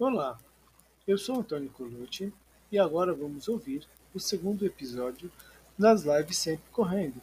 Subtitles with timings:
[0.00, 0.40] Olá,
[1.06, 2.32] eu sou Antônio Colucci
[2.72, 5.30] e agora vamos ouvir o segundo episódio
[5.78, 7.20] das lives Sempre Correndo,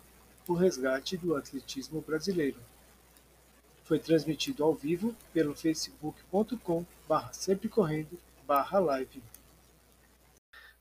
[0.48, 2.59] o resgate do atletismo brasileiro.
[3.83, 9.23] Foi transmitido ao vivo pelo facebook.com barra sempre correndo barra live.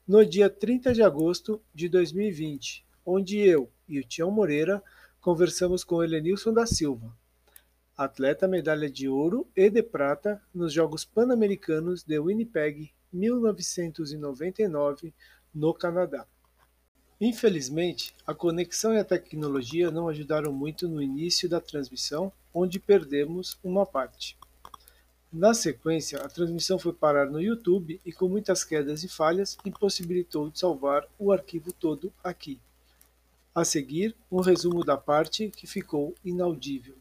[0.07, 4.85] No dia 30 de agosto de 2020, onde eu e o Tião Moreira
[5.19, 7.11] conversamos com Helenilson da Silva,
[7.97, 15.15] atleta medalha de ouro e de prata nos Jogos Pan-Americanos de Winnipeg 1999,
[15.55, 16.27] no Canadá.
[17.19, 23.59] Infelizmente, a conexão e a tecnologia não ajudaram muito no início da transmissão, onde perdemos
[23.65, 24.37] uma parte.
[25.33, 30.51] Na sequência, a transmissão foi parar no YouTube e, com muitas quedas e falhas, impossibilitou
[30.51, 32.61] de salvar o arquivo todo aqui.
[33.55, 36.95] A seguir, um resumo da parte que ficou inaudível.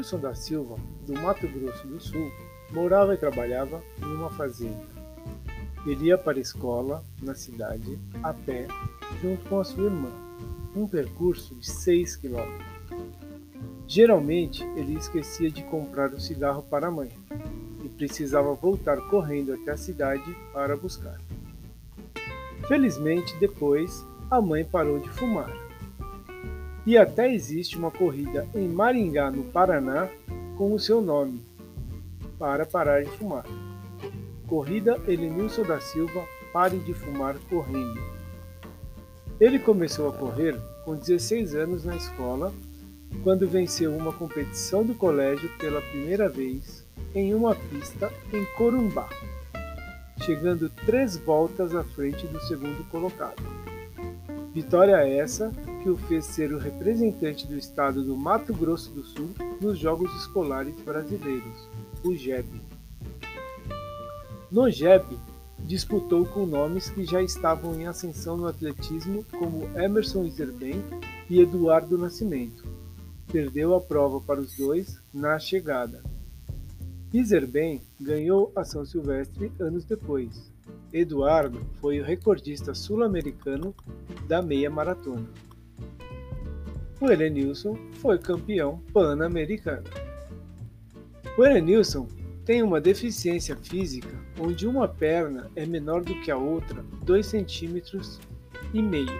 [0.00, 2.32] Elenilson da Silva, do Mato Grosso do Sul,
[2.70, 4.80] morava e trabalhava em uma fazenda.
[5.86, 8.66] Ele ia para a escola, na cidade, a pé,
[9.20, 10.10] junto com a sua irmã,
[10.74, 12.70] um percurso de 6 quilômetros.
[13.86, 17.10] Geralmente, ele esquecia de comprar o cigarro para a mãe
[17.84, 21.20] e precisava voltar correndo até a cidade para buscar.
[22.68, 25.69] Felizmente, depois, a mãe parou de fumar
[26.86, 30.08] e até existe uma corrida em Maringá, no Paraná,
[30.56, 31.40] com o seu nome,
[32.38, 33.44] para parar de fumar.
[34.46, 38.00] Corrida Elenilson da Silva Pare de Fumar Correndo.
[39.38, 42.52] Ele começou a correr com 16 anos na escola,
[43.22, 49.08] quando venceu uma competição do colégio pela primeira vez em uma pista em Corumbá,
[50.22, 53.42] chegando três voltas à frente do segundo colocado.
[54.52, 59.30] Vitória essa que o fez ser o representante do estado do Mato Grosso do Sul
[59.60, 61.68] nos Jogos Escolares Brasileiros,
[62.02, 62.60] o JEB.
[64.50, 65.16] No JEB,
[65.60, 70.82] disputou com nomes que já estavam em ascensão no atletismo, como Emerson Iserben
[71.28, 72.66] e Eduardo Nascimento.
[73.30, 76.02] Perdeu a prova para os dois na chegada.
[77.12, 80.50] Iserben ganhou a São Silvestre anos depois.
[80.92, 83.74] Eduardo foi o recordista sul-americano
[84.26, 85.28] da meia maratona
[87.00, 89.84] o Elenilson foi campeão pan-americano.
[91.38, 92.06] O Elenilson
[92.44, 98.20] tem uma deficiência física onde uma perna é menor do que a outra 2 centímetros
[98.74, 99.18] e meio,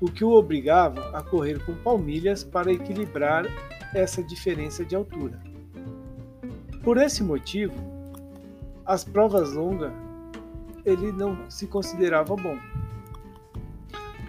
[0.00, 3.46] o que o obrigava a correr com palmilhas para equilibrar
[3.94, 5.40] essa diferença de altura.
[6.82, 7.74] Por esse motivo,
[8.84, 9.92] as provas longas
[10.84, 12.58] ele não se considerava bom,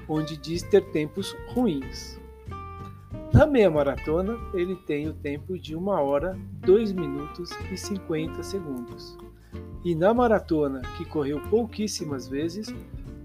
[0.07, 2.19] onde diz ter tempos ruins.
[3.33, 9.17] Na meia maratona, ele tem o tempo de 1 hora, 2 minutos e 50 segundos.
[9.83, 12.73] E na maratona, que correu pouquíssimas vezes,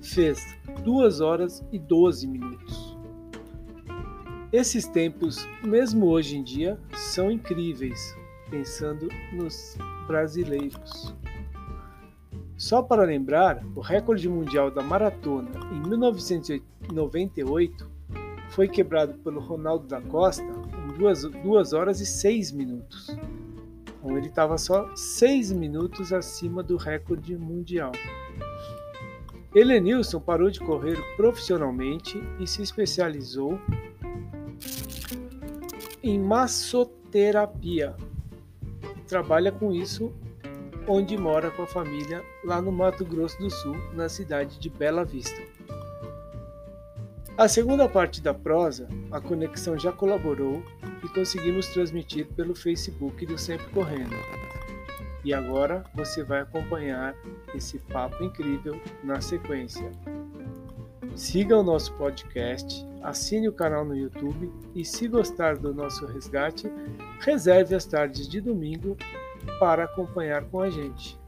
[0.02, 2.98] fez 2 horas e 12 minutos.
[4.52, 8.16] Esses tempos, mesmo hoje em dia, são incríveis,
[8.50, 11.14] pensando nos brasileiros.
[12.60, 17.90] Só para lembrar, o recorde mundial da maratona em 1998
[18.50, 23.16] foi quebrado pelo Ronaldo da Costa em 2, horas e 6 minutos.
[23.98, 27.92] Então ele estava só 6 minutos acima do recorde mundial.
[29.54, 33.58] Helenilson parou de correr profissionalmente e se especializou
[36.02, 37.96] em massoterapia.
[39.08, 40.12] Trabalha com isso
[40.90, 45.04] onde mora com a família lá no Mato Grosso do Sul, na cidade de Bela
[45.04, 45.40] Vista.
[47.38, 50.60] A segunda parte da prosa, a conexão já colaborou
[51.04, 54.16] e conseguimos transmitir pelo Facebook do Sempre Correndo.
[55.24, 57.14] E agora você vai acompanhar
[57.54, 59.92] esse papo incrível na sequência.
[61.14, 66.68] Siga o nosso podcast, assine o canal no YouTube e, se gostar do nosso resgate,
[67.20, 68.96] reserve as tardes de domingo
[69.58, 71.18] para acompanhar com a gente.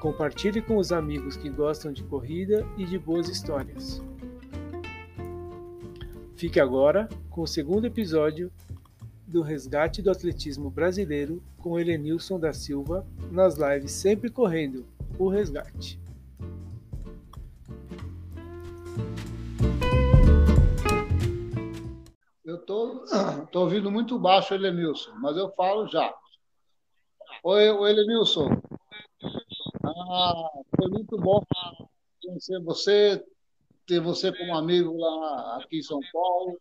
[0.00, 4.02] Compartilhe com os amigos que gostam de corrida e de boas histórias.
[6.36, 8.52] Fique agora com o segundo episódio
[9.26, 14.86] do Resgate do Atletismo Brasileiro com Helenilson da Silva nas lives Sempre Correndo,
[15.18, 15.98] o Resgate.
[22.44, 23.04] Eu tô
[23.58, 26.14] ouvindo muito baixo, Helenilson, mas eu falo já.
[27.46, 28.48] Oi, Helenilson.
[29.84, 31.44] Ah, foi muito bom
[32.22, 33.22] conhecer você,
[33.86, 36.58] ter você como amigo lá aqui em São Paulo.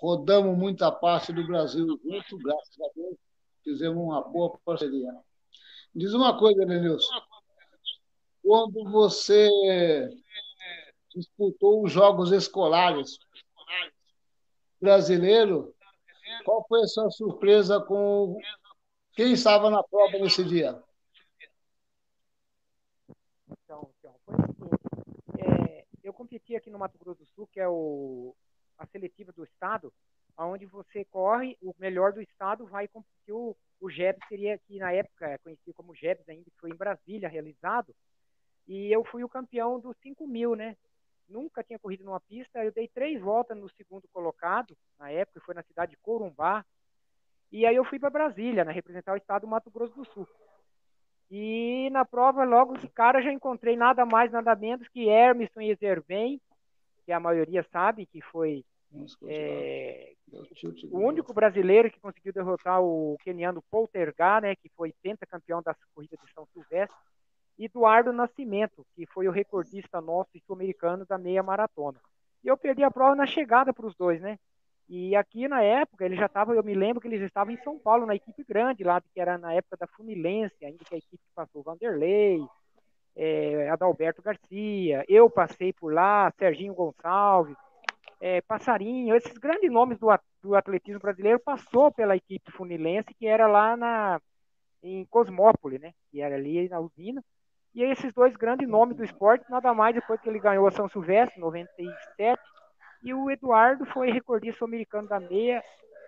[0.00, 3.16] Rodamos muita parte do Brasil junto, graças a Deus.
[3.62, 5.12] Fizemos uma boa parceria.
[5.94, 7.12] Diz uma coisa, Denilson.
[8.42, 9.50] Quando você
[11.14, 13.18] disputou os Jogos Escolares
[14.80, 15.74] brasileiro,
[16.46, 18.38] qual foi a sua surpresa com
[19.14, 20.82] quem estava na prova nesse dia?
[23.64, 24.82] Então, então foi seguinte,
[25.38, 28.34] é, eu competi aqui no Mato Grosso do Sul, que é o,
[28.78, 29.92] a seletiva do estado,
[30.38, 33.90] onde você corre, o melhor do estado vai competir o, o
[34.28, 37.94] seria que na época é conhecido como GEPS ainda, que foi em Brasília realizado,
[38.66, 40.76] e eu fui o campeão dos 5 mil, né?
[41.28, 45.54] Nunca tinha corrido numa pista, eu dei três voltas no segundo colocado, na época, foi
[45.54, 46.64] na cidade de Corumbá,
[47.52, 50.26] e aí eu fui para Brasília, né, representar o estado do Mato Grosso do Sul.
[51.30, 56.40] E na prova, logo de cara, já encontrei nada mais, nada menos que Hermisson Ezerben,
[57.04, 58.64] que a maioria sabe que foi
[59.26, 60.12] é,
[60.90, 66.18] o único brasileiro que conseguiu derrotar o keniano Poltergar, né, que foi pentacampeão das corridas
[66.20, 66.96] de São Silvestre,
[67.58, 72.00] e Eduardo Nascimento, que foi o recordista nosso sul-americano da meia maratona.
[72.42, 74.38] E eu perdi a prova na chegada para os dois, né?
[74.88, 77.78] E aqui na época, ele já estava, eu me lembro que eles estavam em São
[77.78, 81.22] Paulo, na equipe grande lá, que era na época da Funilense, ainda que a equipe
[81.34, 82.44] passou Vanderlei,
[83.16, 87.56] é, Adalberto Garcia, eu passei por lá, Serginho Gonçalves,
[88.20, 90.08] é, Passarinho, esses grandes nomes do,
[90.42, 94.20] do atletismo brasileiro passou pela equipe funilense, que era lá na,
[94.82, 95.92] em Cosmópolis, né?
[96.10, 97.22] Que era ali na usina.
[97.74, 100.88] E esses dois grandes nomes do esporte, nada mais depois que ele ganhou a São
[100.88, 102.40] Silvestre, 97,
[103.02, 105.62] e o Eduardo foi recordista americano da meia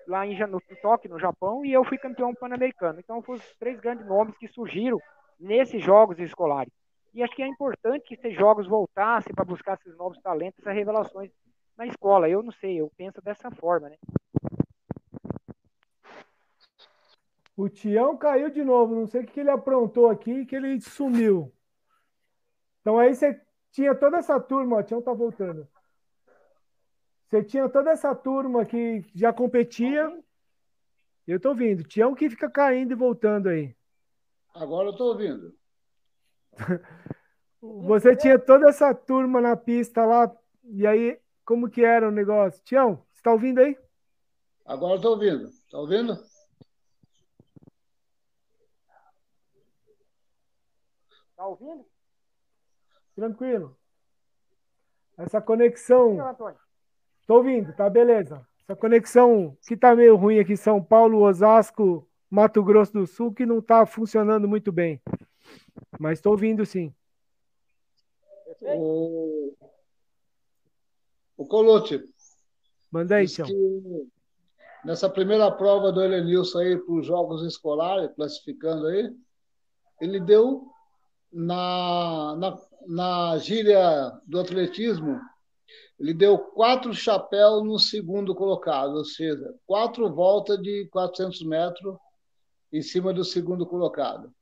[0.06, 0.36] lá em
[0.82, 3.00] Tóquio, no Japão, e eu fui campeão pan-americano.
[3.00, 5.00] Então foram os três grandes nomes que surgiram
[5.40, 6.72] nesses jogos escolares.
[7.12, 10.74] E acho que é importante que esses jogos voltassem para buscar esses novos talentos, essas
[10.74, 11.30] revelações
[11.76, 12.28] na escola.
[12.28, 13.96] Eu não sei, eu penso dessa forma, né?
[17.56, 21.52] O Tião caiu de novo, não sei o que ele aprontou aqui, que ele sumiu.
[22.80, 25.68] Então aí você tinha toda essa turma, o Tião tá voltando.
[27.28, 30.12] Você tinha toda essa turma que já competia.
[31.26, 31.82] Eu tô ouvindo.
[31.82, 33.74] Tião que fica caindo e voltando aí.
[34.54, 35.54] Agora eu tô ouvindo.
[37.60, 40.30] Você tinha toda essa turma na pista lá,
[40.64, 42.62] e aí, como que era o negócio?
[42.62, 43.76] Tião, você tá ouvindo aí?
[44.66, 45.50] Agora eu tô ouvindo.
[45.70, 46.14] Tá ouvindo?
[51.34, 51.86] Tá ouvindo?
[53.14, 53.76] Tranquilo.
[55.16, 56.18] Essa conexão.
[57.26, 58.46] Tô ouvindo, tá beleza.
[58.62, 63.46] Essa conexão que tá meio ruim aqui, São Paulo, Osasco, Mato Grosso do Sul, que
[63.46, 65.00] não tá funcionando muito bem.
[65.98, 66.92] Mas estou ouvindo sim.
[68.62, 69.54] O,
[71.36, 72.02] o Colote.
[72.90, 73.48] Manda aí, Tião.
[74.84, 79.10] Nessa primeira prova do Elenilson aí para os Jogos Escolares, classificando aí,
[80.00, 80.66] ele deu
[81.32, 85.20] na, na, na gíria do atletismo,
[85.98, 91.96] ele deu quatro chapéus no segundo colocado, ou seja, quatro voltas de 400 metros
[92.72, 94.32] em cima do segundo colocado.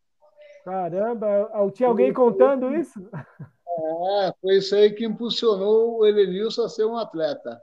[0.65, 3.01] Caramba, tinha alguém contando isso?
[3.75, 7.61] É, foi isso aí que impulsionou o Elenilson a ser um atleta.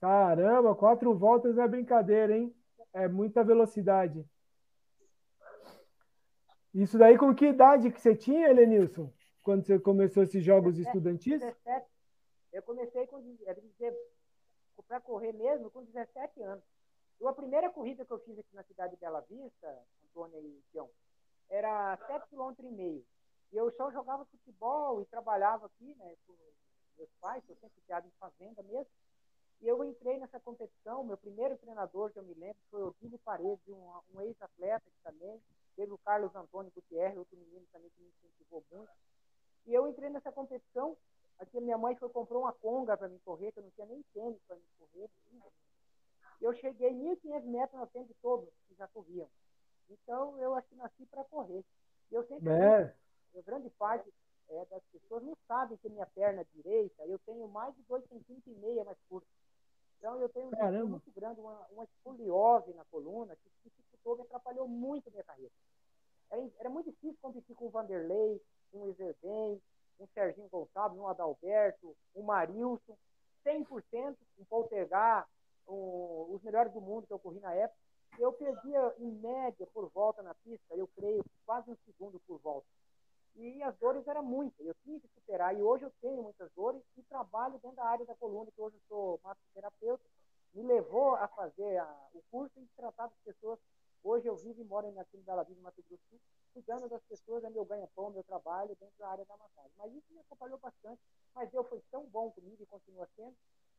[0.00, 2.54] Caramba, quatro voltas é brincadeira, hein?
[2.92, 4.24] É muita velocidade.
[6.74, 9.10] Isso daí com que idade que você tinha, Elenilson?
[9.46, 11.38] Quando você começou esses jogos estudantis?
[11.38, 11.86] 17.
[12.52, 13.22] Eu comecei com
[14.88, 16.64] para correr mesmo com 17 anos.
[17.24, 20.90] a primeira corrida que eu fiz aqui na cidade de Bela Vista, Antônia e Tião,
[21.48, 23.06] era 7 km e meio.
[23.52, 26.34] E eu só jogava futebol e trabalhava aqui, né, com
[26.98, 28.90] meus pais, eu sempre criado em fazenda mesmo.
[29.60, 33.20] E eu entrei nessa competição, meu primeiro treinador que eu me lembro foi o Odílio
[33.20, 35.40] Paredes, um, um ex-atleta também,
[35.76, 38.90] teve o Carlos Antônio Gutierrez, outro menino também que me incentivou muito.
[39.66, 40.96] E eu entrei nessa competição,
[41.38, 44.02] aqui minha mãe foi comprou uma conga para me correr, que eu não tinha nem
[44.14, 45.10] tênis para me correr.
[46.40, 49.28] Eu cheguei 1.500 metros na frente de todos que já corriam.
[49.88, 51.64] Então, eu acho que nasci para correr.
[52.10, 52.94] E eu sempre, é.
[53.36, 54.12] a grande parte
[54.48, 58.56] é, das pessoas não sabem que minha perna direita, eu tenho mais de 2,5 centímetros
[58.56, 59.26] e meia mais curta.
[59.98, 64.68] Então, eu tenho um muito grande, uma, uma escoliose na coluna, que dificultou, me atrapalhou
[64.68, 65.52] muito a minha carreira.
[66.30, 69.60] Era, era, muito difícil competir com o Vanderlei, com o Ezerben,
[69.98, 72.96] um Serginho Gonçalves, um Adalberto, um Marilson,
[73.44, 75.28] 100%, um Poltergar,
[75.68, 77.78] um, os melhores do mundo que eu corri na época.
[78.18, 82.66] Eu perdia, em média, por volta na pista, eu creio, quase um segundo por volta.
[83.34, 85.54] E as dores eram muitas, eu tinha que superar.
[85.54, 88.76] E hoje eu tenho muitas dores e trabalho dentro da área da coluna, que hoje
[88.76, 90.02] eu sou massoterapeuta.
[90.54, 93.58] Me levou a fazer a, o curso e tratar das pessoas.
[94.02, 96.02] Hoje eu vivo e moro aqui em Bela Vista, Mato Grosso
[96.56, 99.70] cuidando das pessoas, é meu ganha-pão, meu trabalho dentro da área da massagem.
[99.76, 100.98] Mas isso me atrapalhou bastante.
[101.34, 103.36] Mas Deus foi tão bom comigo e continua sendo,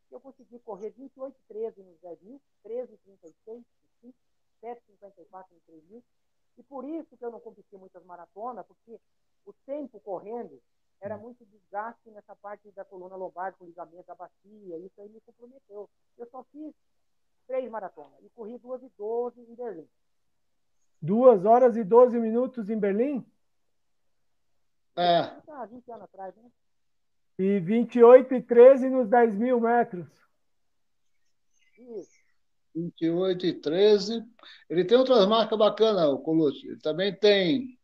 [0.07, 3.65] que eu consegui correr 28 13 nos 10 mil, 13 36
[4.01, 4.15] 5,
[4.61, 6.03] 7 54 no 3 mil.
[6.55, 8.99] E por isso que eu não competi muitas maratonas, porque
[9.43, 10.61] o tempo correndo
[11.01, 11.21] era hum.
[11.21, 15.89] muito desgaste nessa parte da coluna lombar, com ligamento da bacia, isso aí me comprometeu.
[16.15, 16.75] Eu só fiz
[17.47, 19.89] três maratonas e corri duas e doze em Berlim.
[21.01, 23.25] Duas horas e doze minutos em Berlim?
[24.95, 25.23] É.
[25.45, 26.49] Tá, 20 anos atrás, né?
[27.37, 30.07] E 28 e 13 nos 10 mil metros.
[31.77, 32.17] Isso.
[32.73, 34.23] 28 e 13.
[34.69, 36.67] Ele tem outras marcas bacanas, o Colucci.
[36.67, 37.77] Ele também tem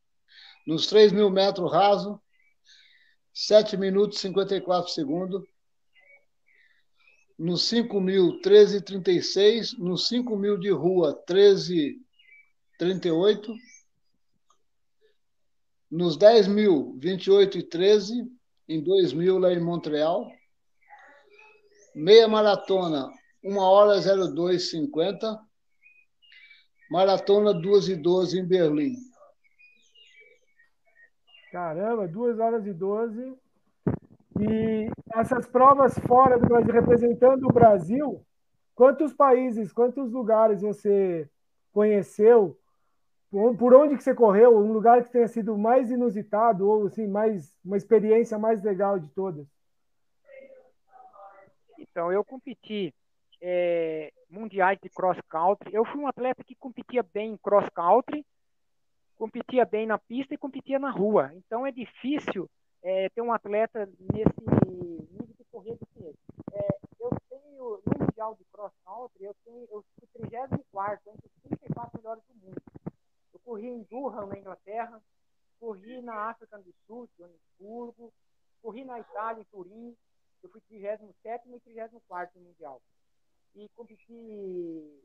[0.66, 2.20] nos 3 mil metros raso,
[3.34, 5.44] 7 minutos e 54 segundos.
[7.38, 9.78] Nos 5 mil, 13 e 36.
[9.78, 12.13] Nos 5 mil de rua, 13 e
[12.84, 13.56] 38.
[15.90, 18.30] Nos 10 mil, 28 e 13.
[18.68, 20.30] Em 2 mil, lá em Montreal.
[21.96, 23.10] Meia maratona,
[23.44, 25.40] 1 hora 02,50.
[26.92, 28.96] Maratona 2 e 12 em Berlim.
[31.52, 33.34] Caramba, 2 horas e 12.
[34.40, 38.26] E essas provas fora do Brasil, representando o Brasil,
[38.76, 41.30] quantos países, quantos lugares você
[41.72, 42.58] conheceu?
[43.34, 44.56] Por onde que você correu?
[44.56, 49.10] Um lugar que tenha sido mais inusitado ou assim, mais uma experiência mais legal de
[49.10, 49.48] todas?
[51.80, 52.94] Então, eu competi
[53.42, 55.74] é, mundiais de cross country.
[55.74, 58.24] Eu fui um atleta que competia bem em cross country,
[59.16, 61.32] competia bem na pista e competia na rua.
[61.34, 62.48] Então é difícil
[62.84, 64.42] é, ter um atleta nesse
[65.12, 66.16] nível de correr desse
[66.54, 66.68] É,
[67.00, 72.00] eu tenho, no Mundial de Cross Country, eu, tenho, eu fui 34 entre os 34
[72.00, 72.73] melhores do mundo.
[73.44, 75.02] Corri em Durham, na Inglaterra,
[75.60, 78.14] corri na África do Sul, Joanesburgo,
[78.62, 79.96] corri na Itália, em Turim,
[80.42, 82.82] eu fui 37 e 34 no Mundial.
[83.56, 85.02] E competi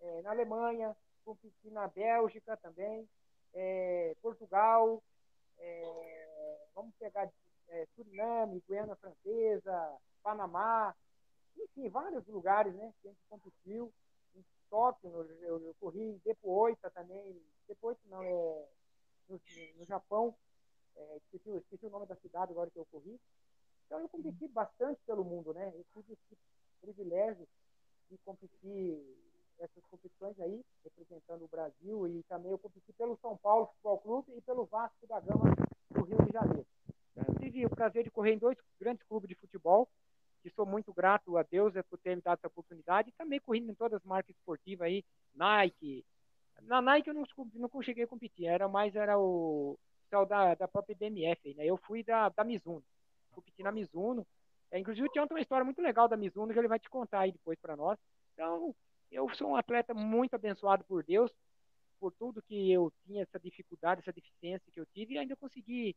[0.00, 3.08] é, na Alemanha, competi na Bélgica também,
[3.54, 5.02] é, Portugal,
[5.58, 7.30] é, vamos pegar
[7.68, 10.94] é, Suriname, Guiana Francesa, Panamá,
[11.56, 13.92] enfim, vários lugares né, que a gente competiu.
[14.34, 15.10] Em Tóquio,
[15.42, 18.30] eu, eu corri em Depoita também, Depoita não, é
[19.28, 19.40] no,
[19.78, 20.34] no Japão,
[20.96, 23.18] é, esqueci, esqueci, o nome da cidade agora que eu corri.
[23.86, 25.72] Então eu competi bastante pelo mundo, né?
[25.74, 26.38] Eu tive esse
[26.80, 27.46] privilégio
[28.10, 28.98] de competir
[29.58, 34.32] essas competições aí, representando o Brasil, e também eu competi pelo São Paulo Futebol Clube
[34.36, 35.54] e pelo Vasco da Gama
[35.90, 36.66] do Rio de Janeiro.
[37.16, 39.88] Eu tive o prazer de correr em dois grandes clubes de futebol,
[40.42, 43.70] que sou muito grato a Deus por ter me dado essa oportunidade, e também correndo
[43.70, 45.04] em todas as marcas esportivas aí,
[45.34, 46.04] Nike.
[46.62, 49.78] Na Nike eu não, não cheguei a competir, era mais era o
[50.28, 51.64] da, da própria BMF, né?
[51.64, 52.82] Eu fui da, da Mizuno,
[53.30, 54.26] competi na Mizuno.
[54.70, 56.90] É, inclusive o Tião tem uma história muito legal da Mizuno que ele vai te
[56.90, 57.98] contar aí depois para nós.
[58.34, 58.74] Então,
[59.10, 61.30] eu sou um atleta muito abençoado por Deus,
[61.98, 65.96] por tudo que eu tinha, essa dificuldade, essa deficiência que eu tive, e ainda consegui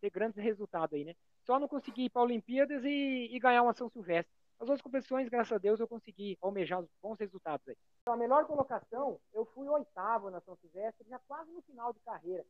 [0.00, 1.14] ter grandes resultados aí, né?
[1.44, 4.32] Só não consegui ir para Olimpíadas e, e, ganhar uma São Silvestre.
[4.58, 7.76] As outras competições, graças a Deus, eu consegui almejar bons resultados aí.
[8.02, 12.00] Então, a melhor colocação, eu fui oitavo na São Silvestre, já quase no final de
[12.00, 12.44] carreira.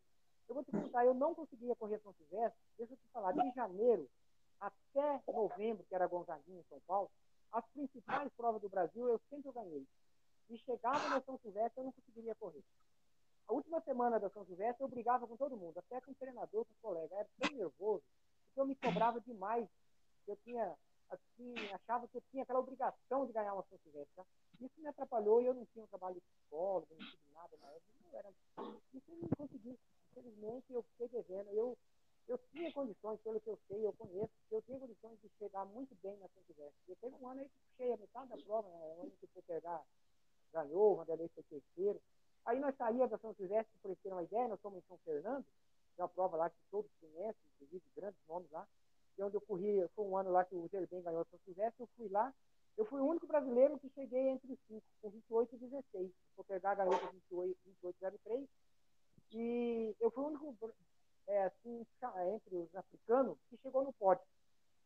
[0.48, 3.50] Eu vou te contar, eu não conseguia correr São Silvestre, deixa eu te falar, de
[3.54, 4.08] janeiro
[4.60, 7.08] até novembro, que era Gonzaguinha em São Paulo,
[7.52, 9.86] as principais provas do Brasil eu sempre ganhei.
[10.48, 12.62] E chegava na São Silvestre, eu não conseguiria correr.
[13.48, 16.64] A última semana da São Silvestre, eu brigava com todo mundo, até com o treinador,
[16.64, 17.14] com o colega.
[17.14, 18.02] Eu era tão nervoso,
[18.56, 19.68] eu me cobrava demais.
[20.26, 20.76] Eu tinha,
[21.10, 24.14] assim, achava que eu tinha aquela obrigação de ganhar uma Silvestre.
[24.16, 24.24] Tá?
[24.60, 27.68] Isso me atrapalhou e eu não tinha um trabalho de psicólogo, não tive nada na
[27.68, 27.92] época.
[28.04, 28.30] Não era...
[28.94, 29.78] Isso eu não consegui.
[30.10, 31.50] Infelizmente, eu fiquei devendo.
[31.50, 31.76] Eu
[32.30, 35.96] eu tinha condições, pelo que eu sei, eu conheço, eu tinha condições de chegar muito
[36.00, 36.72] bem na Silvestre.
[36.86, 38.96] Eu teve um ano aí que puxei a metade da prova, né?
[39.00, 39.82] onde que o pegar
[40.52, 42.00] ganhou, o Vanderlei foi terceiro.
[42.44, 45.44] Aí nós saímos da São Silvestre, para ter uma ideia, nós fomos em São Fernando,
[46.02, 48.66] uma prova lá que todos conhecem, inclusive grandes nomes lá,
[49.18, 51.88] e onde eu corri, foi um ano lá que o Zerbem ganhou São Silvestre, eu
[51.96, 52.32] fui lá,
[52.76, 56.10] eu fui o único brasileiro que cheguei entre os cinco, com 28 e 16.
[56.36, 58.48] O pegar ganhou com 28, 28
[59.32, 60.72] e eu fui o único
[61.26, 61.86] é, assim,
[62.34, 64.24] entre os africanos, que chegou no pódio.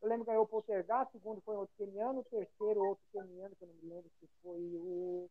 [0.01, 3.67] Eu lembro que ganhou o Poltergeist, segundo foi outro keniano, terceiro outro keniano, que eu
[3.67, 5.29] não me lembro se foi o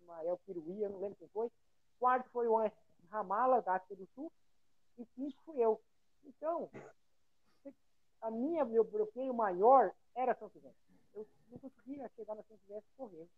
[0.00, 1.50] Ismael Piruí, eu não lembro quem foi.
[2.00, 2.56] Quarto foi o
[3.10, 4.32] Ramala, da África do Sul.
[4.98, 5.80] E quinto fui eu.
[6.24, 6.70] Então,
[8.20, 10.80] a minha, meu bloqueio maior era São Silvestre.
[11.14, 13.28] Eu não conseguia chegar na São Silvestre correr.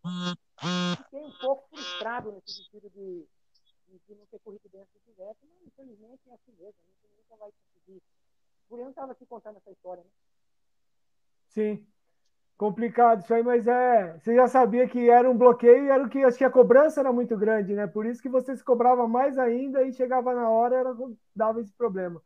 [0.97, 3.27] Fiquei um pouco frustrado nesse sentido de,
[3.87, 6.75] de, não ter corrido dentro do Silvestre, mas infelizmente é assim mesmo.
[6.81, 8.01] A gente nunca vai conseguir.
[8.69, 10.09] Eu não estava aqui contando essa história, né?
[11.49, 11.87] Sim.
[12.57, 14.17] Complicado isso aí, mas é.
[14.17, 17.01] Você já sabia que era um bloqueio e era o que acho que a cobrança
[17.01, 17.85] era muito grande, né?
[17.85, 20.95] Por isso que você se cobrava mais ainda e chegava na hora era,
[21.35, 22.21] dava esse problema.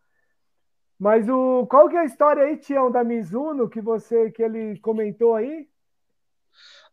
[1.00, 4.78] Mas o qual que é a história aí, Tião, da Mizuno que você que ele
[4.80, 5.68] comentou aí?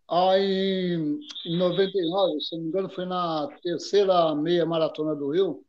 [0.08, 5.62] Em, em 99, se não me engano, foi na terceira meia maratona do Rio.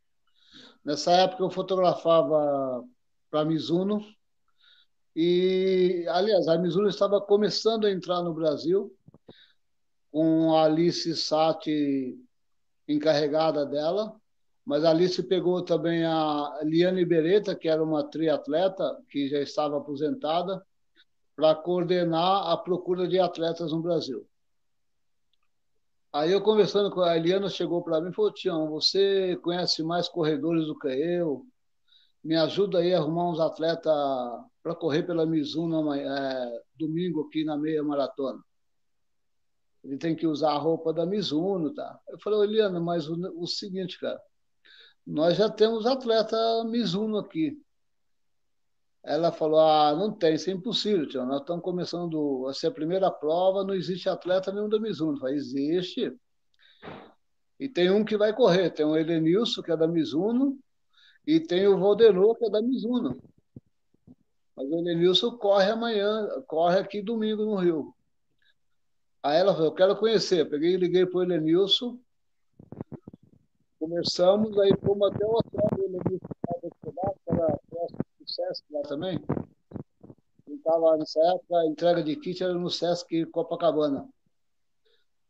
[0.85, 2.85] Nessa época eu fotografava
[3.29, 3.99] para a Mizuno
[5.19, 8.95] e, aliás, a Mizuno estava começando a entrar no Brasil,
[10.11, 12.15] com a Alice Sati
[12.87, 14.15] encarregada dela,
[14.63, 19.79] mas a Alice pegou também a Liane Beretta, que era uma triatleta que já estava
[19.79, 20.63] aposentada,
[21.35, 24.23] para coordenar a procura de atletas no Brasil.
[26.13, 30.07] Aí eu conversando com a Eliana, chegou para mim e falou: Tião, você conhece mais
[30.07, 31.43] corredores do que eu?
[32.27, 33.93] Me ajuda aí a arrumar uns atletas
[34.61, 38.43] para correr pela Mizuno é, domingo aqui na meia maratona.
[39.81, 41.97] Ele tem que usar a roupa da Mizuno, tá?
[42.09, 44.21] Eu falei, Eliana, mas o, o seguinte, cara,
[45.05, 47.57] nós já temos atleta Mizuno aqui.
[49.05, 51.25] Ela falou, ah, não tem, isso é impossível, tio.
[51.25, 55.13] Nós estamos começando a ser a primeira prova, não existe atleta nenhum da Mizuno.
[55.13, 56.13] Eu falei, existe.
[57.57, 60.59] E tem um que vai correr, tem o Edenilson, que é da Mizuno,
[61.27, 63.17] e tem o Valdenor, que é da Mizuno.
[64.55, 67.93] Mas o Elenilson corre amanhã, corre aqui domingo no Rio.
[69.21, 70.49] Aí ela falou, eu quero conhecer.
[70.49, 71.99] Peguei e liguei para o Elenilson,
[73.77, 76.27] conversamos, aí fomos até o hotel do Elenilson,
[77.27, 79.19] era próximo do Sesc lá também.
[80.47, 84.07] Ele estava nessa época, a entrega de kit era no Sesc Copacabana.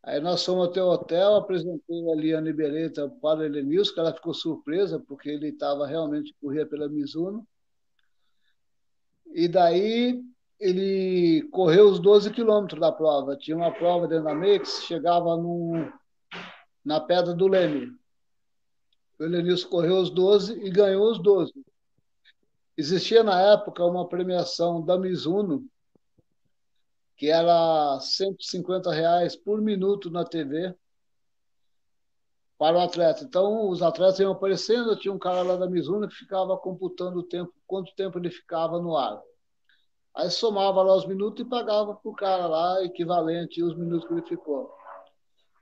[0.07, 4.13] Aí nós fomos até o hotel, apresentei a Liane Beretta para o Elenilson, que ela
[4.13, 7.45] ficou surpresa, porque ele estava realmente corria pela Mizuno.
[9.33, 10.23] E daí
[10.57, 13.35] ele correu os 12 quilômetros da prova.
[13.35, 15.91] Tinha uma prova dentro da que chegava no,
[16.85, 17.91] na Pedra do Leme.
[19.19, 21.51] O Helenilson correu os 12 e ganhou os 12.
[22.77, 25.67] Existia na época uma premiação da Mizuno,
[27.17, 30.73] que era 150 reais por minuto na TV
[32.59, 33.23] para o atleta.
[33.23, 37.23] Então, os atletas iam aparecendo, tinha um cara lá da Mizuno que ficava computando o
[37.23, 39.19] tempo, quanto tempo ele ficava no ar.
[40.15, 44.13] Aí somava lá os minutos e pagava para o cara lá, equivalente aos minutos que
[44.13, 44.71] ele ficou.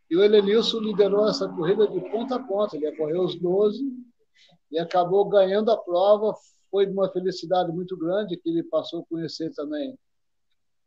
[0.09, 3.81] E o Elenilson liderou essa corrida de ponta a ponta, ele correu os 12
[4.71, 6.33] e acabou ganhando a prova.
[6.69, 9.97] Foi de uma felicidade muito grande que ele passou a conhecer também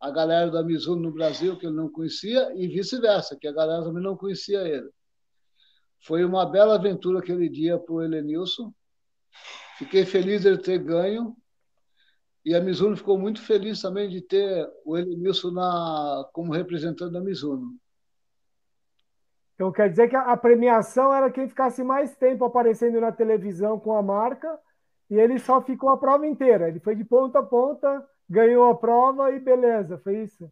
[0.00, 3.82] a galera da Mizuno no Brasil, que ele não conhecia, e vice-versa, que a galera
[3.82, 4.88] também não conhecia ele.
[6.00, 8.72] Foi uma bela aventura aquele dia para o Helenilson.
[9.76, 11.36] Fiquei feliz de ele ter ganho.
[12.44, 17.20] E a Mizuno ficou muito feliz também de ter o Helenilson na, como representante da
[17.20, 17.76] Mizuno.
[19.54, 23.92] Então quer dizer que a premiação era quem ficasse mais tempo aparecendo na televisão com
[23.92, 24.56] a marca
[25.10, 26.68] e ele só ficou a prova inteira.
[26.68, 30.50] Ele foi de ponta a ponta, ganhou a prova e beleza, foi isso?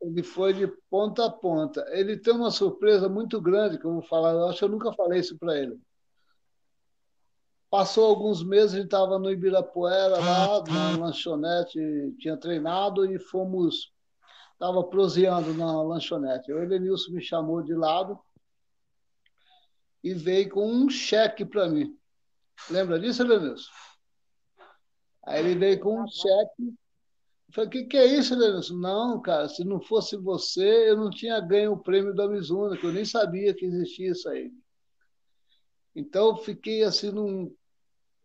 [0.00, 1.86] Ele foi de ponta a ponta.
[1.90, 4.32] Ele tem uma surpresa muito grande que eu vou falar.
[4.32, 5.80] Eu acho que eu nunca falei isso para ele.
[7.70, 11.78] Passou alguns meses, a gente estava no Ibirapuera, lá na lanchonete,
[12.18, 13.92] tinha treinado e fomos.
[14.54, 16.52] Estava proseando na lanchonete.
[16.52, 18.18] O Elenilson me chamou de lado
[20.02, 21.96] e veio com um cheque para mim.
[22.68, 23.70] Lembra disso, Elenilson?
[25.24, 26.74] Aí ele veio com um cheque
[27.52, 28.76] Falei, o que, que é isso, Denilson?
[28.76, 32.86] Não, cara, se não fosse você, eu não tinha ganho o prêmio da Mizuno, que
[32.86, 34.50] eu nem sabia que existia isso aí.
[35.94, 37.54] Então, eu fiquei assim, num,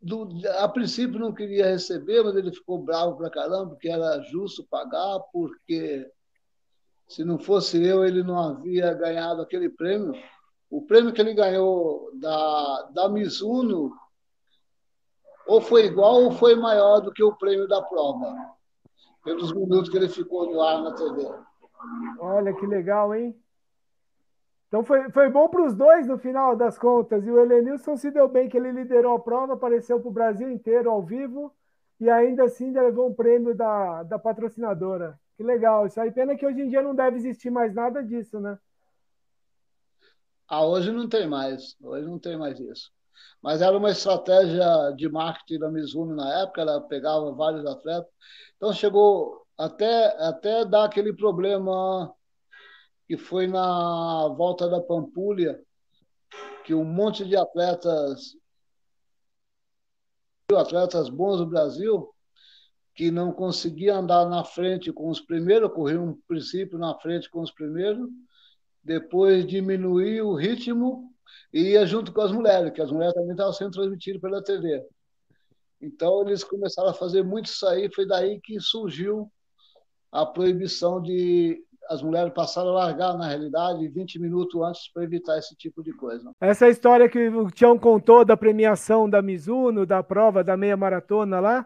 [0.02, 4.66] do, a princípio não queria receber, mas ele ficou bravo pra caramba, porque era justo
[4.70, 6.10] pagar, porque
[7.10, 10.14] se não fosse eu, ele não havia ganhado aquele prêmio.
[10.70, 13.92] O prêmio que ele ganhou da, da Mizuno
[15.46, 18.57] ou foi igual ou foi maior do que o prêmio da prova
[19.28, 21.28] pelos minutos que ele ficou no ar na TV.
[22.18, 23.36] Olha que legal, hein?
[24.70, 27.28] Então foi, foi bom para os dois no final das contas.
[27.28, 30.50] E o Helenilson se deu bem, que ele liderou a prova, apareceu para o Brasil
[30.50, 31.54] inteiro ao vivo
[32.00, 35.20] e ainda assim levou um prêmio da, da patrocinadora.
[35.36, 35.86] Que legal.
[35.86, 38.58] Isso aí, pena que hoje em dia não deve existir mais nada disso, né?
[40.48, 41.76] Ah, hoje não tem mais.
[41.82, 42.94] Hoje não tem mais isso.
[43.42, 48.12] Mas era uma estratégia de marketing da Mizuno na época, ela pegava vários atletas.
[48.56, 52.14] Então chegou até, até dar aquele problema
[53.08, 55.60] que foi na volta da Pampulha,
[56.66, 58.36] que um monte de atletas,
[60.54, 62.14] atletas bons do Brasil,
[62.94, 67.42] que não conseguiam andar na frente com os primeiros, corriam um princípio na frente com
[67.42, 68.10] os primeiros,
[68.84, 71.14] depois diminuir o ritmo
[71.54, 74.86] e ia junto com as mulheres, que as mulheres também estavam sendo transmitidas pela TV.
[75.82, 79.32] Então eles começaram a fazer muito isso aí, foi daí que surgiu
[80.12, 85.38] a proibição de as mulheres passaram a largar, na realidade, 20 minutos antes para evitar
[85.38, 86.32] esse tipo de coisa.
[86.42, 91.40] Essa história que o Tião contou da premiação da Mizuno, da prova da meia maratona
[91.40, 91.66] lá,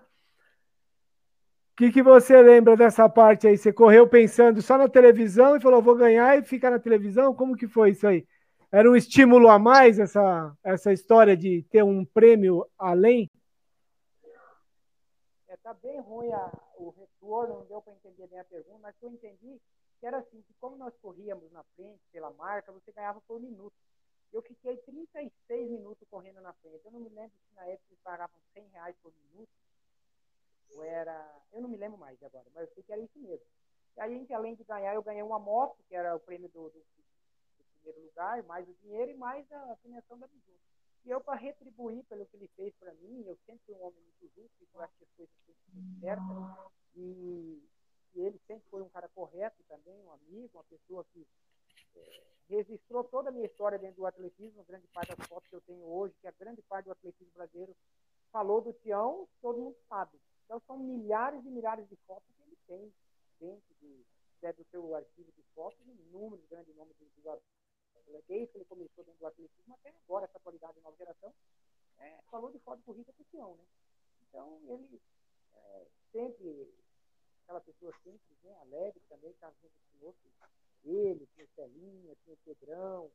[1.71, 3.57] o que, que você lembra dessa parte aí?
[3.57, 7.33] Você correu pensando só na televisão e falou, vou ganhar e ficar na televisão?
[7.33, 8.27] Como que foi isso aí?
[8.73, 13.29] Era um estímulo a mais essa, essa história de ter um prêmio além?
[15.49, 18.95] É, tá bem ruim a, o retorno, não deu para entender bem a pergunta, mas
[19.01, 19.59] eu entendi
[19.99, 23.75] que era assim, que como nós corríamos na frente pela marca, você ganhava por minuto.
[24.31, 26.79] Eu fiquei 36 minutos correndo na frente.
[26.85, 29.51] Eu não me lembro se na época eles pagavam 100 reais por minuto,
[30.75, 31.29] ou era...
[31.51, 33.45] Eu não me lembro mais agora, mas eu sei que era isso mesmo.
[33.97, 36.79] E aí, além de ganhar, eu ganhei uma moto, que era o prêmio do, do,
[36.79, 37.00] do
[37.81, 40.59] primeiro lugar, mais o dinheiro e mais a premiação da Mizuno.
[41.03, 43.99] E eu, para retribuir pelo que ele fez para mim, eu sempre fui um homem
[44.01, 45.35] muito justo, eu acho que as coisas
[45.99, 47.61] certas, e
[48.13, 51.25] e ele sempre foi um cara correto também, um amigo, uma pessoa que
[51.95, 55.61] é, registrou toda a minha história dentro do atletismo, grande parte das fotos que eu
[55.61, 57.75] tenho hoje, que a grande parte do atletismo brasileiro
[58.31, 60.19] falou do Tião, todo mundo sabe.
[60.45, 62.93] Então são milhares e milhares de fotos que ele tem
[63.39, 64.05] dentro de,
[64.53, 66.95] do seu arquivo de fotos, inúmeros grandes nomes
[68.27, 71.33] Desde que ele começou dentro do atletismo até agora, essa qualidade de nova geração,
[71.99, 73.65] é, falou de foto corrida com o Tião, né?
[74.27, 75.01] Então ele
[75.53, 76.73] é, sempre
[77.43, 80.21] aquela pessoa simples, né, alegre também, estava junto conosco.
[80.83, 83.11] Ele, tinha o Celinha, tinha o Pedrão,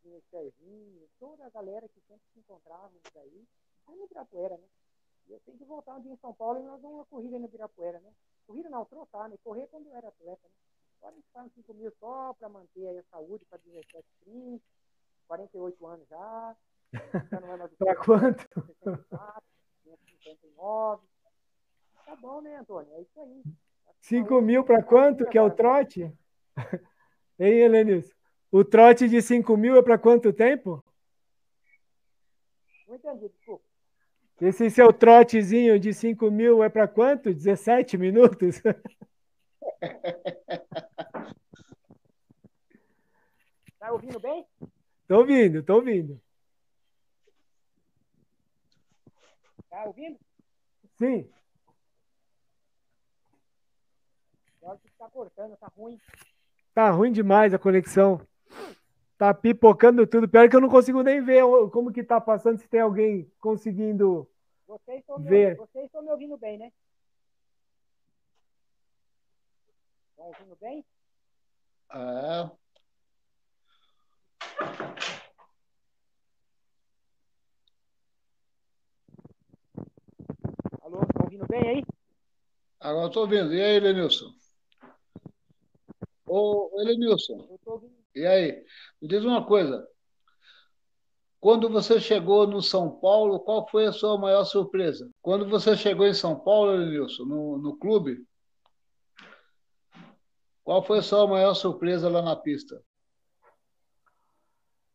[0.00, 3.46] tinha o Serginho, toda a galera que sempre se encontrávamos aí,
[3.86, 4.68] aí no Ibirapuera, né?
[5.26, 7.38] E eu tenho que voltar um dia em São Paulo e nós vamos uma corrida
[7.38, 8.14] no Ibirapuera, né?
[8.46, 9.36] Corrida não, trotar, né?
[9.42, 10.54] Correr quando eu era atleta, né?
[11.06, 14.60] Agora a gente faz 5 mil só para manter aí a saúde para 17, 30,
[15.28, 16.56] 48 anos já.
[17.30, 18.44] já não é mais para quanto?
[18.82, 19.42] 64,
[19.84, 21.02] 59.
[22.04, 22.92] Tá bom, né, Antônio?
[22.94, 23.44] É isso aí.
[24.00, 26.12] 5 mil para quanto que é o trote?
[27.38, 28.16] Hein, Helenis?
[28.50, 30.82] O trote de 5 mil é para quanto tempo?
[32.88, 33.62] Não entendi, desculpa.
[34.40, 37.34] Esse seu trotezinho de 5 mil é para quanto?
[37.34, 38.62] 17 minutos?
[43.86, 44.44] Tá ouvindo bem?
[45.06, 46.20] Tô ouvindo, tô ouvindo.
[49.70, 50.18] Tá ouvindo?
[50.98, 51.30] Sim.
[54.60, 56.00] Agora que tá cortando, tá ruim.
[56.74, 58.20] Tá ruim demais a conexão.
[59.16, 60.28] Tá pipocando tudo.
[60.28, 64.28] Pior que eu não consigo nem ver como que tá passando, se tem alguém conseguindo
[64.66, 65.50] vocês estão ver.
[65.50, 66.72] Me, vocês estão me ouvindo bem, né?
[70.10, 70.84] Estão ouvindo bem?
[71.92, 72.65] É.
[80.82, 81.84] Alô, estão ouvindo bem aí?
[82.80, 83.52] Agora estou ouvindo.
[83.52, 84.32] E aí, Lenilson?
[86.26, 87.58] Ô, Elenilson,
[88.14, 88.64] e aí?
[89.00, 89.86] Me diz uma coisa.
[91.38, 95.10] Quando você chegou no São Paulo, qual foi a sua maior surpresa?
[95.20, 98.26] Quando você chegou em São Paulo, Elenilson, no, no clube,
[100.64, 102.82] qual foi a sua maior surpresa lá na pista?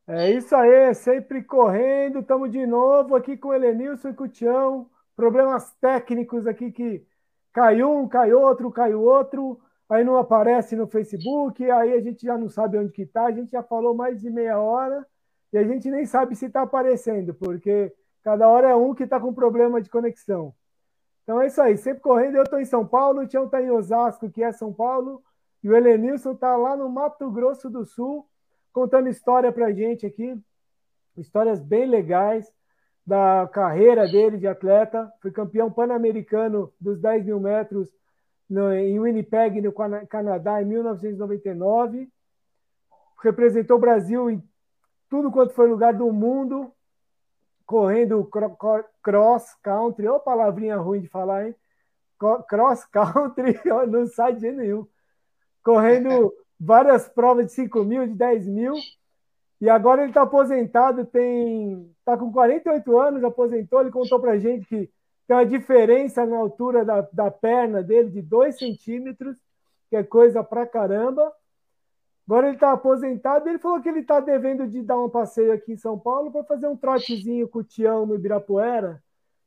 [0.08, 2.20] É isso aí, sempre correndo.
[2.20, 4.90] Estamos de novo aqui com o Elenilson e com o Tião.
[5.16, 7.06] Problemas técnicos aqui que
[7.54, 9.62] cai um, cai outro, cai outro
[9.92, 13.32] aí não aparece no Facebook, aí a gente já não sabe onde que está, a
[13.32, 15.06] gente já falou mais de meia hora
[15.52, 19.20] e a gente nem sabe se está aparecendo, porque cada hora é um que está
[19.20, 20.56] com problema de conexão.
[21.24, 23.70] Então é isso aí, sempre correndo, eu estou em São Paulo, o Tião está em
[23.70, 25.22] Osasco, que é São Paulo,
[25.62, 28.26] e o Helenilson está lá no Mato Grosso do Sul,
[28.74, 30.38] contando história para a gente aqui,
[31.18, 32.52] histórias bem legais
[33.06, 37.90] da carreira dele de atleta, foi campeão pan-americano dos 10 mil metros
[38.50, 39.74] no, em Winnipeg, no
[40.08, 42.10] Canadá, em 1999.
[43.22, 44.44] Representou o Brasil em
[45.10, 46.72] tudo quanto foi lugar do mundo,
[47.66, 48.30] correndo
[49.02, 51.56] cross country, ou palavrinha ruim de falar, hein?
[52.48, 54.88] Cross country, não sai de jeito nenhum.
[55.64, 58.76] Correndo várias provas de 5 mil, de 10 mil.
[59.60, 63.82] E agora ele está aposentado, tem está com 48 anos, aposentou.
[63.82, 64.90] Ele contou para gente que
[65.28, 69.38] tem uma diferença na altura da, da perna dele de 2 centímetros,
[69.90, 71.32] que é coisa pra caramba.
[72.28, 73.50] Agora ele está aposentado.
[73.50, 76.44] Ele falou que ele está devendo de dar um passeio aqui em São Paulo para
[76.44, 79.02] fazer um trotezinho com o Tião no Ibirapuera,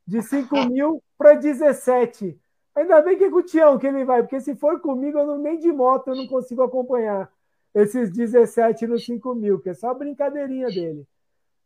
[0.05, 2.39] de 5 mil para 17.
[2.75, 5.25] Ainda bem que é com o Tião que ele vai, porque se for comigo, eu
[5.25, 7.31] não, nem de moto eu não consigo acompanhar
[7.73, 11.07] esses 17 nos 5 mil, que é só brincadeirinha dele.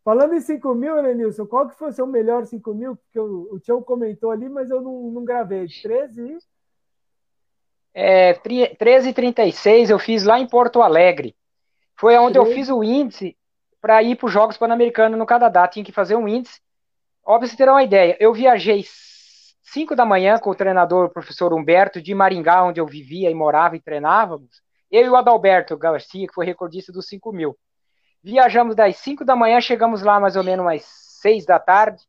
[0.04, 2.96] Falando em 5 mil, Elenilson, qual que foi o seu melhor 5 mil?
[2.96, 5.68] Porque o, o Tião comentou ali, mas eu não, não gravei.
[5.68, 6.38] 13?
[7.94, 11.36] É, 13,36 eu fiz lá em Porto Alegre.
[11.96, 12.50] Foi onde 13?
[12.50, 13.36] eu fiz o índice
[13.82, 15.68] para ir para os Jogos Pan-Americanos no Canadá.
[15.68, 16.62] Tinha que fazer um índice.
[17.24, 18.16] Óbvio, você terá uma ideia.
[18.20, 18.84] Eu viajei
[19.72, 23.36] 5 da manhã com o treinador, o professor Humberto, de Maringá, onde eu vivia e
[23.36, 24.62] morava e treinávamos.
[24.92, 27.56] Eu e o Adalberto Garcia, que foi recordista dos 5 mil.
[28.24, 30.84] Viajamos das 5 da manhã, chegamos lá mais ou menos umas
[31.22, 32.04] 6 da tarde,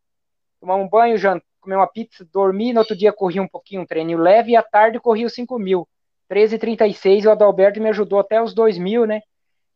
[0.60, 1.42] tomamos um banho, jant...
[1.60, 4.62] comer uma pizza, dormi, no outro dia corri um pouquinho, um treininho leve, e à
[4.62, 5.86] tarde corri os 5 mil.
[6.30, 9.20] 13h36, o Adalberto me ajudou até os 2 mil, né?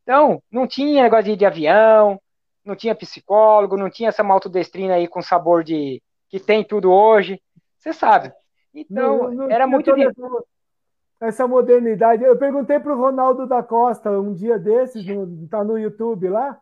[0.03, 2.21] Então, não tinha negócio de, de avião,
[2.65, 7.41] não tinha psicólogo, não tinha essa maltodestrina aí com sabor de que tem tudo hoje.
[7.85, 8.33] Você sabe.
[8.75, 10.47] Então, não, não era muito difícil
[11.21, 12.25] essa modernidade.
[12.25, 16.59] Eu perguntei para o Ronaldo da Costa um dia desses, no, tá no YouTube lá.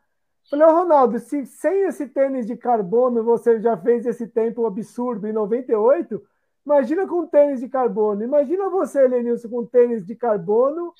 [0.50, 5.28] Falei, oh, Ronaldo, se sem esse tênis de carbono você já fez esse tempo absurdo
[5.28, 6.20] em 98,
[6.66, 8.24] imagina com tênis de carbono.
[8.24, 10.92] Imagina você, Lenilson, com tênis de carbono.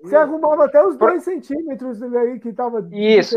[0.00, 3.36] Você arrumava até os 2 centímetros aí que estava Isso.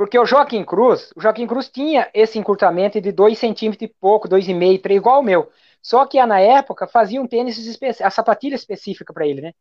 [0.00, 4.26] Porque o Joaquim Cruz, o Joaquim Cruz tinha esse encurtamento de 2 centímetros e pouco,
[4.26, 5.50] 2,5, 3, igual o meu.
[5.82, 9.52] Só que na época fazia um tênis a sapatilha específica para ele, né?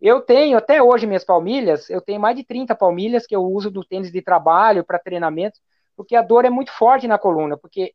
[0.00, 3.70] Eu tenho até hoje minhas palmilhas, eu tenho mais de 30 palmilhas que eu uso
[3.70, 5.60] do tênis de trabalho para treinamento,
[5.94, 7.94] porque a dor é muito forte na coluna, porque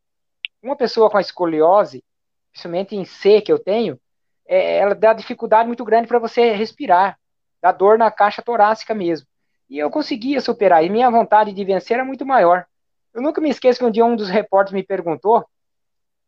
[0.63, 2.05] uma pessoa com a escoliose,
[2.53, 3.99] principalmente em C que eu tenho,
[4.47, 7.19] é, ela dá dificuldade muito grande para você respirar,
[7.61, 9.27] dá dor na caixa torácica mesmo.
[9.71, 12.65] E eu conseguia superar, e minha vontade de vencer era muito maior.
[13.13, 15.45] Eu nunca me esqueço que um dia um dos repórteres me perguntou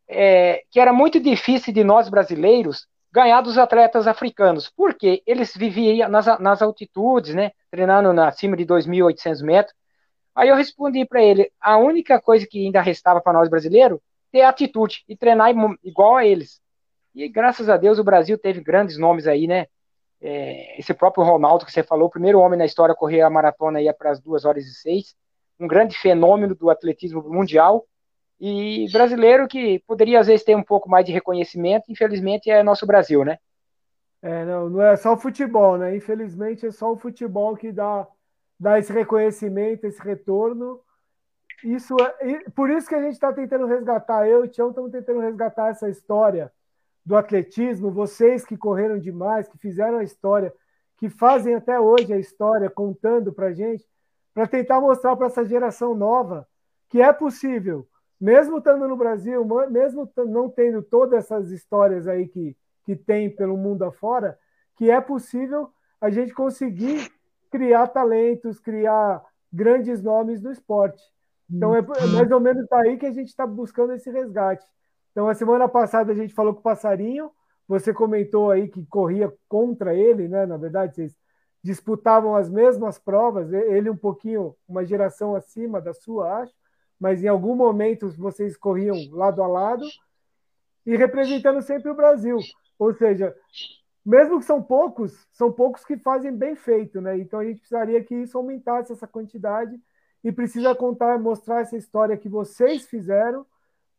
[0.07, 6.07] é, que era muito difícil de nós brasileiros ganhar dos atletas africanos, porque eles viviam
[6.07, 9.75] nas, nas altitudes, né, treinando na, acima de 2.800 metros.
[10.33, 13.99] Aí eu respondi para ele, a única coisa que ainda restava para nós brasileiros,
[14.31, 15.51] ter atitude e treinar
[15.83, 16.61] igual a eles.
[17.13, 19.67] E graças a Deus o Brasil teve grandes nomes aí, né?
[20.25, 23.29] É, esse próprio Ronaldo que você falou, o primeiro homem na história a correr a
[23.29, 25.13] maratona ia para as 2 horas e 6,
[25.59, 27.85] um grande fenômeno do atletismo mundial,
[28.39, 32.87] e brasileiro que poderia às vezes ter um pouco mais de reconhecimento, infelizmente é nosso
[32.87, 33.37] Brasil, né?
[34.21, 35.93] É, não, não é só o futebol, né?
[35.93, 38.07] Infelizmente é só o futebol que dá,
[38.57, 40.79] dá esse reconhecimento, esse retorno.
[41.65, 44.89] Isso é, por isso que a gente está tentando resgatar, eu e o Tião estamos
[44.89, 46.49] tentando resgatar essa história
[47.05, 50.53] do atletismo, vocês que correram demais, que fizeram a história,
[50.97, 53.85] que fazem até hoje a história, contando para gente,
[54.33, 56.47] para tentar mostrar para essa geração nova
[56.89, 57.87] que é possível
[58.23, 63.57] mesmo estando no Brasil, mesmo não tendo todas essas histórias aí que, que tem pelo
[63.57, 64.39] mundo afora,
[64.77, 67.11] que é possível a gente conseguir
[67.51, 71.03] criar talentos, criar grandes nomes do esporte.
[71.51, 74.65] Então é, é mais ou menos daí que a gente está buscando esse resgate.
[75.13, 77.31] Então a semana passada a gente falou com o Passarinho,
[77.65, 80.45] você comentou aí que corria contra ele, né?
[80.45, 81.15] Na verdade, vocês
[81.63, 86.53] disputavam as mesmas provas, ele um pouquinho, uma geração acima da sua, acho
[87.03, 89.85] mas em algum momento vocês corriam lado a lado
[90.85, 92.37] e representando sempre o Brasil.
[92.79, 93.35] Ou seja,
[94.05, 97.17] mesmo que são poucos, são poucos que fazem bem feito, né?
[97.17, 99.77] Então a gente precisaria que isso aumentasse essa quantidade
[100.23, 103.45] e precisa contar, mostrar essa história que vocês fizeram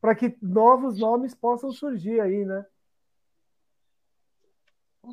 [0.05, 2.63] para que novos nomes possam surgir aí, né?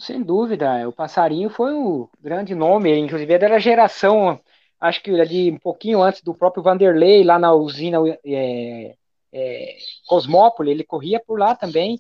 [0.02, 4.38] Sem dúvida, o Passarinho foi um grande nome, inclusive é da geração
[4.82, 8.98] acho que ali um pouquinho antes do próprio Vanderlei, lá na usina é,
[9.32, 11.98] é, Cosmópole, ele corria por lá também.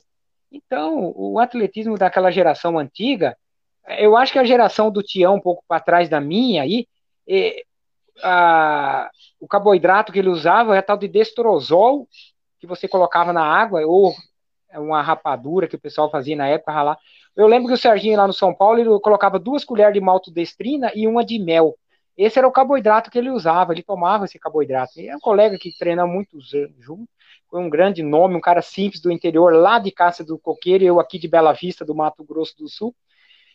[0.51, 3.37] Então, o atletismo daquela geração antiga,
[3.99, 6.89] eu acho que a geração do Tião, um pouco para trás da minha aí,
[7.25, 7.63] é,
[8.21, 12.05] a, o carboidrato que ele usava é tal de destrozol,
[12.61, 14.13] que você colocava na água, ou
[14.75, 16.97] uma rapadura que o pessoal fazia na época, ralar.
[17.35, 20.91] Eu lembro que o Serginho lá no São Paulo, ele colocava duas colheres de maltodestrina
[20.93, 21.75] e uma de mel.
[22.15, 24.99] Esse era o carboidrato que ele usava, ele tomava esse carboidrato.
[24.99, 27.09] E é um colega que treina muitos anos junto,
[27.49, 30.99] foi um grande nome, um cara simples do interior, lá de Cássio do Coqueiro, eu
[30.99, 32.95] aqui de Bela Vista, do Mato Grosso do Sul.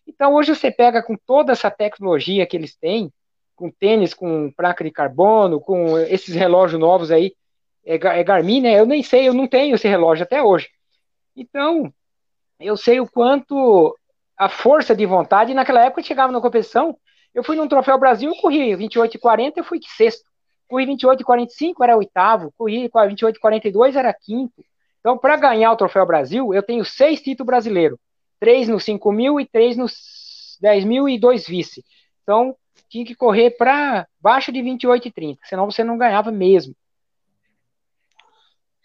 [0.05, 3.13] Então, hoje você pega com toda essa tecnologia que eles têm,
[3.55, 7.33] com tênis, com placa de carbono, com esses relógios novos aí,
[7.87, 8.79] é, é Garmin, né?
[8.79, 10.69] Eu nem sei, eu não tenho esse relógio até hoje.
[11.37, 11.93] Então,
[12.59, 13.97] eu sei o quanto
[14.37, 16.97] a força de vontade, naquela época eu chegava na competição,
[17.33, 20.25] eu fui num Troféu Brasil, eu corri 28 e 40, eu fui sexto.
[20.69, 22.53] Corri 28 e 45, era oitavo.
[22.59, 24.65] Corri 28 e 42, era quinto.
[24.99, 27.99] Então, para ganhar o Troféu Brasil, eu tenho seis títulos brasileiros.
[28.41, 31.85] Três no 5 mil e três nos 10 mil e dois vice.
[32.23, 32.57] Então,
[32.89, 36.75] tinha que correr para baixo de 28 e 30, senão você não ganhava mesmo.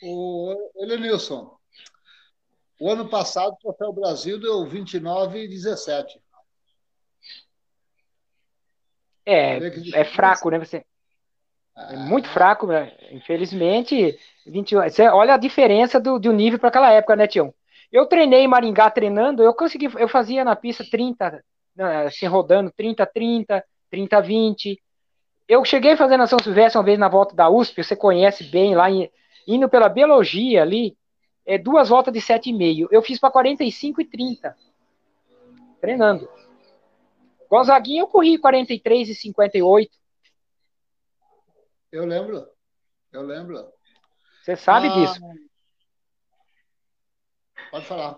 [0.04, 1.56] O Elenilson,
[2.80, 6.20] o ano passado o Troféu Brasil deu 29 e 17.
[9.24, 9.58] É,
[9.94, 10.58] é fraco, né?
[10.58, 10.84] Você,
[11.78, 12.92] é muito fraco, né?
[13.12, 14.18] infelizmente.
[14.46, 17.54] 21, você olha a diferença do, do nível para aquela época, né, Tião?
[17.92, 21.44] Eu treinei em Maringá treinando, eu consegui, eu fazia na pista 30,
[21.76, 24.82] né, assim, rodando 30, 30, 30, 20.
[25.48, 28.74] Eu cheguei fazendo a São Silvestre uma vez na volta da USP, você conhece bem,
[28.76, 29.10] lá em,
[29.48, 30.98] indo pela biologia ali,
[31.46, 32.88] é duas voltas de 7,5.
[32.92, 34.56] Eu fiz para 45 e 30,
[35.80, 36.30] treinando.
[37.50, 39.92] Gonzaguinha eu corri 43 e 58.
[41.92, 42.48] Eu lembro.
[43.12, 43.68] Eu lembro.
[44.42, 45.20] Você sabe ah, disso.
[47.70, 48.18] Pode falar.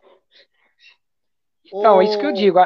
[1.66, 2.02] Então, o...
[2.04, 2.60] isso que eu digo.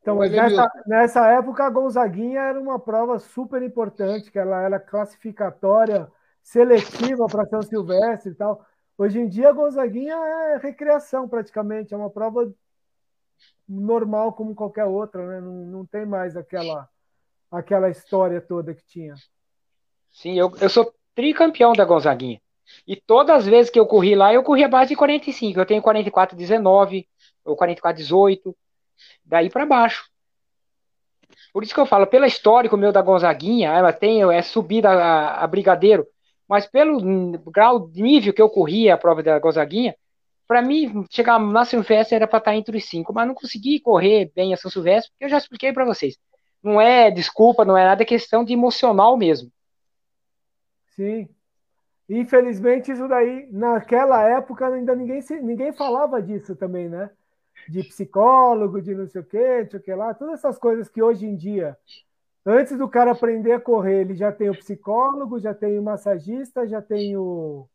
[0.00, 6.10] Então, nessa, nessa época, a Gonzaguinha era uma prova super importante, que ela era classificatória,
[6.42, 8.64] seletiva para São Silvestre e tal.
[8.96, 11.94] Hoje em dia, a Gonzaguinha é recreação, praticamente.
[11.94, 12.52] É uma prova
[13.68, 15.40] normal como qualquer outra, né?
[15.40, 16.88] não, não tem mais aquela
[17.50, 19.14] aquela história toda que tinha.
[20.10, 22.40] Sim, eu, eu sou tricampeão da Gonzaguinha.
[22.86, 25.58] E todas as vezes que eu corri lá, eu corri abaixo de 45.
[25.58, 27.08] Eu tenho 44, 19,
[27.44, 28.56] ou 44, 18,
[29.24, 30.04] daí para baixo.
[31.52, 35.44] Por isso que eu falo, pela história meu da Gonzaguinha, ela tem é subida a,
[35.44, 36.06] a Brigadeiro,
[36.48, 37.00] mas pelo
[37.50, 39.94] grau nível que eu corria a prova da Gonzaguinha,
[40.46, 44.32] para mim, chegar na Silvestre era para estar entre os cinco, mas não consegui correr
[44.34, 46.16] bem a São Silvestre, porque eu já expliquei para vocês
[46.62, 49.50] não é desculpa, não é nada, é questão de emocional mesmo.
[50.94, 51.28] Sim.
[52.08, 57.10] Infelizmente, isso daí, naquela época, ainda ninguém, ninguém falava disso também, né?
[57.66, 60.88] De psicólogo, de não sei o quê, não sei o que lá, todas essas coisas
[60.88, 61.76] que hoje em dia,
[62.44, 66.66] antes do cara aprender a correr, ele já tem o psicólogo, já tem o massagista,
[66.66, 67.68] já tem o,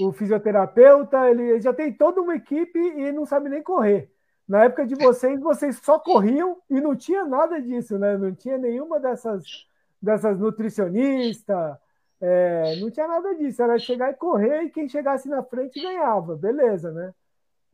[0.00, 4.10] o fisioterapeuta, ele já tem toda uma equipe e não sabe nem correr.
[4.46, 8.16] Na época de vocês, vocês só corriam e não tinha nada disso, né?
[8.18, 9.66] Não tinha nenhuma dessas,
[10.00, 11.76] dessas nutricionistas,
[12.20, 13.62] é, não tinha nada disso.
[13.62, 17.14] Era chegar e correr e quem chegasse na frente ganhava, beleza, né?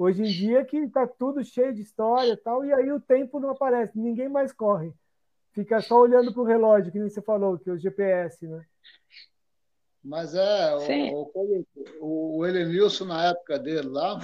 [0.00, 3.38] Hoje em dia que tá tudo cheio de história e tal, e aí o tempo
[3.38, 4.94] não aparece, ninguém mais corre.
[5.52, 8.64] Fica só olhando para o relógio, que nem você falou, que é o GPS, né?
[10.02, 10.74] Mas é,
[11.12, 11.30] o,
[12.00, 14.18] o, o Elenilson, na época dele lá,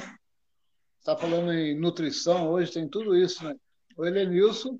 [0.98, 3.54] está falando em nutrição, hoje tem tudo isso, né?
[3.98, 4.78] O Elenilson,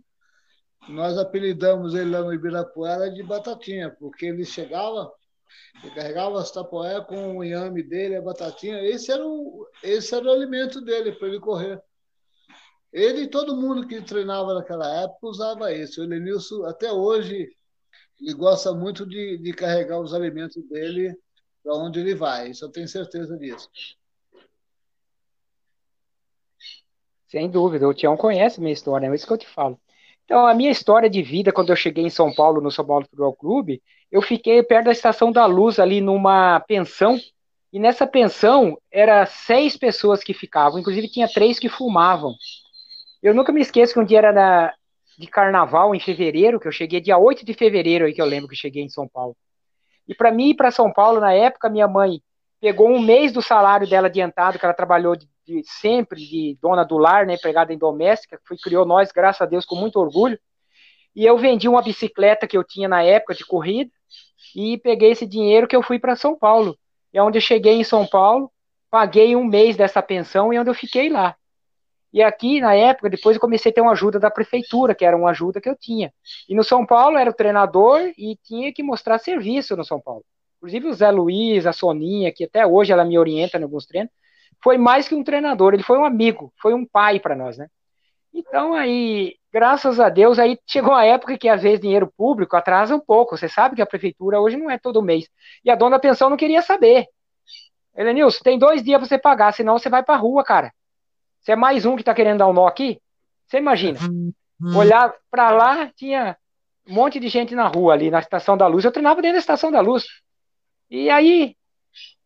[0.88, 5.12] nós apelidamos ele lá no Ibirapuera de Batatinha, porque ele chegava,
[5.82, 10.26] ele carregava as tapoé com o inhame dele, a batatinha, esse era o, esse era
[10.26, 11.82] o alimento dele para ele correr.
[12.92, 16.00] Ele e todo mundo que treinava naquela época usava isso.
[16.00, 17.48] O Elenilson, até hoje,
[18.20, 21.14] ele gosta muito de, de carregar os alimentos dele
[21.62, 23.68] para onde ele vai, isso eu tenho certeza disso.
[27.26, 29.78] Sem dúvida, o Tião conhece minha história, é isso que eu te falo.
[30.26, 33.04] Então, a minha história de vida, quando eu cheguei em São Paulo, no São Paulo
[33.04, 37.16] Futebol Clube, eu fiquei perto da Estação da Luz, ali numa pensão,
[37.72, 42.34] e nessa pensão, era seis pessoas que ficavam, inclusive tinha três que fumavam.
[43.22, 44.74] Eu nunca me esqueço que um dia era na,
[45.16, 48.48] de carnaval, em fevereiro, que eu cheguei dia 8 de fevereiro, aí que eu lembro
[48.48, 49.36] que cheguei em São Paulo.
[50.08, 52.20] E para mim ir para São Paulo, na época, minha mãe
[52.60, 56.84] pegou um mês do salário dela adiantado, que ela trabalhou de de sempre de dona
[56.84, 60.38] do lar, né, empregada em doméstica, foi criou nós, graças a Deus, com muito orgulho.
[61.14, 63.90] E eu vendi uma bicicleta que eu tinha na época de corrida
[64.54, 66.76] e peguei esse dinheiro que eu fui para São Paulo.
[67.12, 68.50] É onde eu cheguei em São Paulo,
[68.90, 71.36] paguei um mês dessa pensão e onde eu fiquei lá.
[72.12, 75.16] E aqui, na época, depois eu comecei a ter uma ajuda da prefeitura, que era
[75.16, 76.12] uma ajuda que eu tinha.
[76.48, 80.24] E no São Paulo era o treinador e tinha que mostrar serviço no São Paulo.
[80.56, 84.10] Inclusive o Zé Luiz, a Soninha, que até hoje ela me orienta em alguns treinos,
[84.62, 87.68] foi mais que um treinador, ele foi um amigo, foi um pai para nós, né?
[88.32, 92.94] Então aí, graças a Deus, aí chegou a época que às vezes dinheiro público atrasa
[92.94, 93.36] um pouco.
[93.36, 95.26] Você sabe que a prefeitura hoje não é todo mês.
[95.64, 97.06] E a dona da pensão não queria saber.
[97.96, 100.70] Elenilson, tem dois dias para você pagar, senão você vai para rua, cara.
[101.40, 103.00] Você é mais um que está querendo dar um nó aqui?
[103.46, 103.98] Você imagina.
[104.02, 104.32] Hum.
[104.76, 106.36] Olhar para lá, tinha
[106.86, 108.84] um monte de gente na rua ali, na Estação da Luz.
[108.84, 110.04] Eu treinava dentro da Estação da Luz.
[110.90, 111.56] E aí,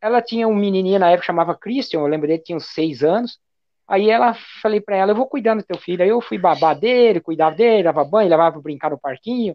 [0.01, 3.39] ela tinha um menininho na época chamava Christian, eu lembro dele, tinha uns seis anos.
[3.87, 6.03] Aí ela, falei para ela, eu vou cuidando do teu filho.
[6.03, 9.55] Aí eu fui babar dele, cuidava dele, dava banho, levava para brincar no parquinho.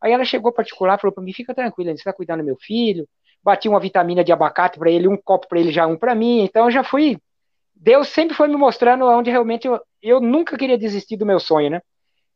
[0.00, 3.08] Aí ela chegou particular, falou para mim, fica tranquila, você está cuidando do meu filho.
[3.42, 6.42] Bati uma vitamina de abacate para ele, um copo para ele, já um para mim.
[6.42, 7.18] Então eu já fui.
[7.74, 11.70] Deus sempre foi me mostrando onde realmente eu, eu nunca queria desistir do meu sonho,
[11.70, 11.80] né?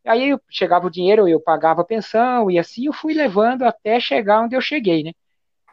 [0.06, 4.42] Aí chegava o dinheiro, eu pagava a pensão, e assim eu fui levando até chegar
[4.42, 5.12] onde eu cheguei, né?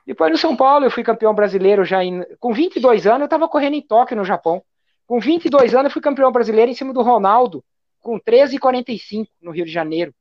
[0.07, 3.45] Depois no São Paulo, eu fui campeão brasileiro já em, com 22 anos, eu estava
[3.49, 4.63] correndo em Tóquio, no Japão.
[5.05, 7.61] Com 22 anos, eu fui campeão brasileiro em cima do Ronaldo,
[7.99, 10.15] com 13,45 no Rio de Janeiro.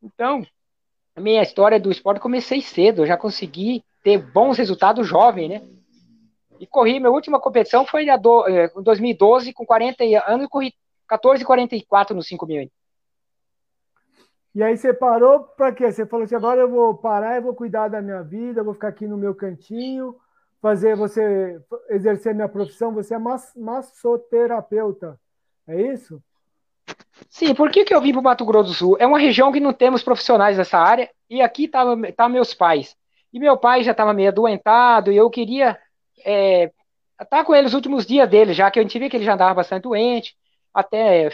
[0.00, 0.46] Então,
[1.16, 5.62] a minha história do esporte comecei cedo, eu já consegui ter bons resultados jovem, né?
[6.60, 10.72] E corri, minha última competição foi em 2012, com 40 anos, e corri
[11.10, 12.70] 14,44 no 5 mil.
[14.56, 15.92] E aí você parou para quê?
[15.92, 18.88] Você falou assim, agora eu vou parar, eu vou cuidar da minha vida, vou ficar
[18.88, 20.16] aqui no meu cantinho,
[20.62, 23.18] fazer você exercer minha profissão, você é
[23.54, 25.20] massoterapeuta.
[25.68, 26.22] É isso?
[27.28, 28.96] Sim, por que, que eu vim para o Mato Grosso do Sul?
[28.98, 31.84] É uma região que não temos profissionais nessa área, e aqui tá,
[32.16, 32.96] tá meus pais.
[33.34, 35.78] E meu pai já estava meio adoentado, e eu queria
[36.24, 36.72] é,
[37.20, 39.34] estar tá com ele os últimos dias dele, já que eu tive que ele já
[39.34, 40.34] andava bastante doente,
[40.72, 41.28] até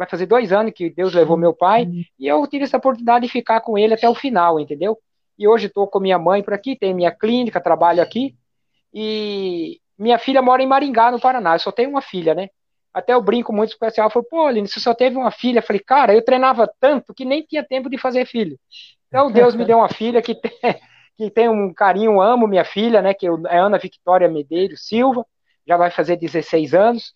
[0.00, 1.86] vai fazer dois anos que Deus levou meu pai,
[2.18, 4.98] e eu tive essa oportunidade de ficar com ele até o final, entendeu?
[5.38, 8.34] E hoje estou com minha mãe por aqui, tenho minha clínica, trabalho aqui,
[8.94, 12.48] e minha filha mora em Maringá, no Paraná, eu só tenho uma filha, né?
[12.94, 15.58] Até eu brinco muito com o pessoal, falou, pô, Aline, você só teve uma filha?
[15.58, 18.58] Eu falei, cara, eu treinava tanto que nem tinha tempo de fazer filho.
[19.06, 20.50] Então Deus me deu uma filha que tem,
[21.18, 25.26] que tem um carinho, amo minha filha, né, que é Ana Victoria Medeiros Silva,
[25.68, 27.12] já vai fazer 16 anos,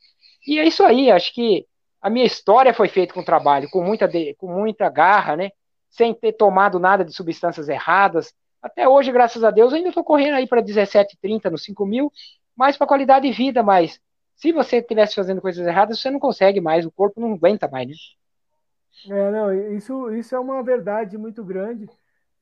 [0.46, 1.66] e é isso aí, acho que
[2.04, 5.50] a minha história foi feita com trabalho, com muita, de, com muita garra, né?
[5.88, 8.30] Sem ter tomado nada de substâncias erradas.
[8.60, 12.12] Até hoje, graças a Deus, ainda estou correndo aí para 17,30 no 5 mil,
[12.54, 13.98] mais para qualidade de vida, mas
[14.36, 17.88] se você estivesse fazendo coisas erradas, você não consegue mais, o corpo não aguenta mais,
[17.88, 17.94] né?
[19.08, 21.88] É, não, isso, isso é uma verdade muito grande.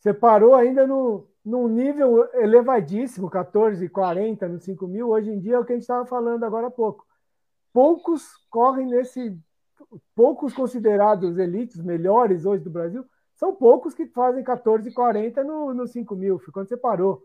[0.00, 5.10] Você parou ainda no, num nível elevadíssimo, 14,40 no 5 mil.
[5.10, 7.06] Hoje em dia é o que a gente estava falando agora há pouco.
[7.72, 9.38] Poucos correm nesse
[10.14, 16.14] poucos considerados elites, melhores hoje do Brasil, são poucos que fazem 14,40 no, no 5
[16.14, 17.22] mil, foi quando você parou.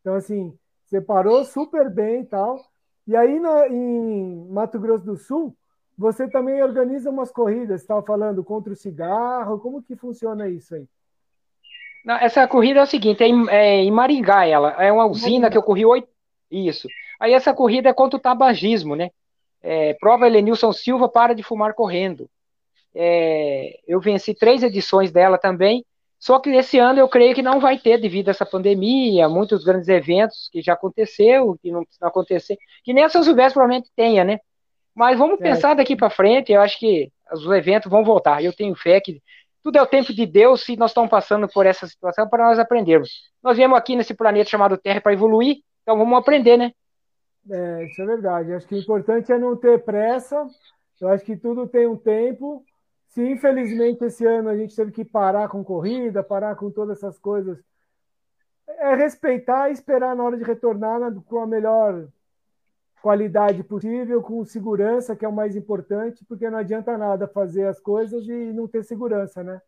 [0.00, 2.60] Então, assim, você parou super bem e tal.
[3.06, 5.56] E aí, na, em Mato Grosso do Sul,
[5.96, 10.74] você também organiza umas corridas, você estava falando contra o cigarro, como que funciona isso
[10.74, 10.86] aí?
[12.04, 15.48] Não, essa corrida é o seguinte, é em, é em Maringá ela, é uma usina
[15.48, 16.08] que eu corri oito,
[16.50, 16.88] isso.
[17.20, 19.10] Aí essa corrida é contra o tabagismo, né?
[19.62, 22.28] É, prova Helenilson Silva para de fumar correndo.
[22.94, 25.84] É, eu venci três edições dela também,
[26.18, 29.64] só que esse ano eu creio que não vai ter devido a essa pandemia, muitos
[29.64, 33.90] grandes eventos que já aconteceu, que não precisam acontecer, que nem a São Silvestre provavelmente
[33.96, 34.38] tenha, né?
[34.94, 35.42] Mas vamos é.
[35.42, 38.44] pensar daqui para frente, eu acho que os eventos vão voltar.
[38.44, 39.20] Eu tenho fé que
[39.62, 42.58] tudo é o tempo de Deus e nós estamos passando por essa situação para nós
[42.58, 43.10] aprendermos.
[43.42, 46.72] Nós viemos aqui nesse planeta chamado Terra para evoluir, então vamos aprender, né?
[47.50, 48.52] É, isso é verdade.
[48.52, 50.46] Acho que o importante é não ter pressa.
[51.00, 52.64] Eu acho que tudo tem um tempo.
[53.08, 57.18] Se infelizmente esse ano a gente teve que parar com corrida, parar com todas essas
[57.18, 57.58] coisas,
[58.66, 62.08] é respeitar e esperar na hora de retornar com a melhor
[63.02, 67.80] qualidade possível, com segurança, que é o mais importante, porque não adianta nada fazer as
[67.80, 69.60] coisas e não ter segurança, né?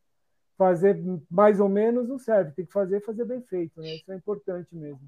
[0.57, 3.97] Fazer mais ou menos não serve, tem que fazer fazer bem feito, né?
[3.97, 5.01] Isso é importante mesmo.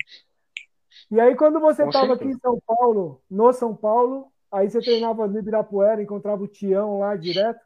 [1.11, 5.27] E aí, quando você estava aqui em São Paulo, no São Paulo, aí você treinava
[5.27, 7.61] no Ibirapuera, encontrava o Tião lá direto.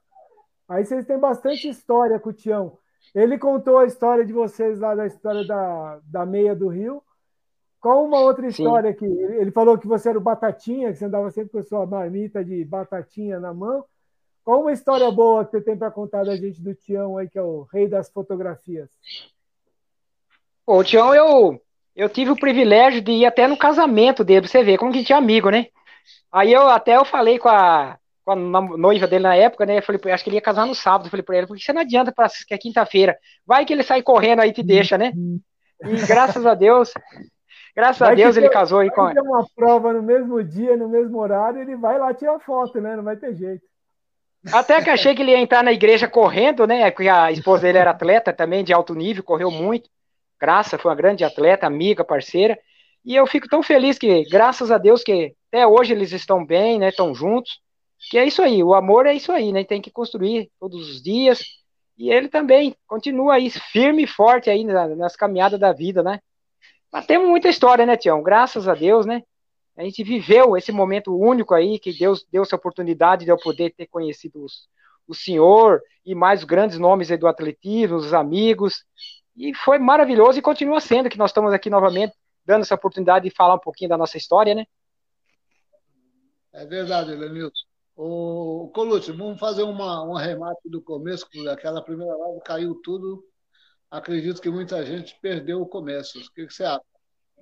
[0.69, 2.79] Aí vocês têm bastante história com o Tião.
[3.15, 7.03] Ele contou a história de vocês lá, da história da, da meia do Rio.
[7.81, 8.99] Qual uma outra história Sim.
[8.99, 11.87] que ele falou que você era o Batatinha, que você andava sempre com a sua
[11.87, 13.85] marmita de batatinha na mão.
[14.45, 17.39] Qual uma história boa que você tem para contar da gente do Tião aí, que
[17.39, 18.91] é o rei das fotografias?
[20.67, 21.61] Pô, o Tião, eu
[21.95, 25.05] eu tive o privilégio de ir até no casamento dele, pra você ver como que
[25.05, 25.67] tinha amigo, né?
[26.33, 29.79] Aí eu até eu falei com a, com a noiva dele na época, né?
[29.79, 31.07] Eu falei, acho que ele ia casar no sábado.
[31.07, 33.17] Eu falei pra ele, porque você não adianta para que é quinta-feira.
[33.47, 35.13] Vai que ele sai correndo aí e te deixa, né?
[35.85, 36.93] E graças a Deus,
[37.75, 39.13] graças vai a Deus ele casou aí com.
[39.13, 42.95] Tem uma prova no mesmo dia, no mesmo horário, ele vai lá tirar foto, né?
[42.97, 43.63] Não vai ter jeito.
[44.53, 46.91] Até que achei que ele ia entrar na igreja correndo, né?
[46.91, 49.91] Porque a esposa dele era atleta também, de alto nível, correu muito.
[50.41, 52.59] Graça foi uma grande atleta, amiga, parceira.
[53.05, 56.79] E eu fico tão feliz que, graças a Deus, que até hoje eles estão bem,
[56.79, 56.89] né?
[56.89, 57.61] Estão juntos.
[58.09, 59.63] Que é isso aí, o amor é isso aí, né?
[59.63, 61.43] Tem que construir todos os dias.
[61.99, 66.19] E ele também continua aí firme e forte aí nas, caminhadas da vida, né?
[66.91, 68.23] Mas temos muita história, né, Tião?
[68.23, 69.23] Graças a Deus, né?
[69.77, 73.75] A gente viveu esse momento único aí, que Deus deu essa oportunidade de eu poder
[73.75, 74.67] ter conhecido os,
[75.07, 78.85] o senhor e mais grandes nomes do atletismo, os amigos.
[79.41, 82.15] E foi maravilhoso e continua sendo que nós estamos aqui novamente
[82.45, 84.67] dando essa oportunidade de falar um pouquinho da nossa história, né?
[86.53, 87.65] É verdade, Lenilson.
[87.97, 93.25] O Colucci, vamos fazer uma, um remate do começo, porque aquela primeira live caiu tudo.
[93.91, 96.19] Acredito que muita gente perdeu o começo.
[96.19, 96.85] O que, que você acha?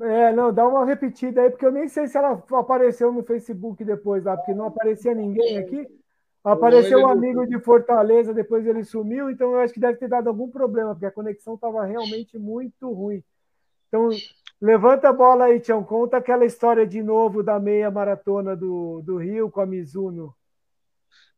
[0.00, 3.84] É, não, dá uma repetida aí, porque eu nem sei se ela apareceu no Facebook
[3.84, 5.84] depois lá, porque não aparecia ninguém aqui.
[6.52, 10.28] Apareceu um amigo de Fortaleza, depois ele sumiu, então eu acho que deve ter dado
[10.28, 13.22] algum problema, porque a conexão estava realmente muito ruim.
[13.88, 14.08] Então,
[14.60, 15.82] levanta a bola aí, Tião.
[15.82, 20.34] Conta aquela história de novo da meia maratona do, do Rio com a Mizuno.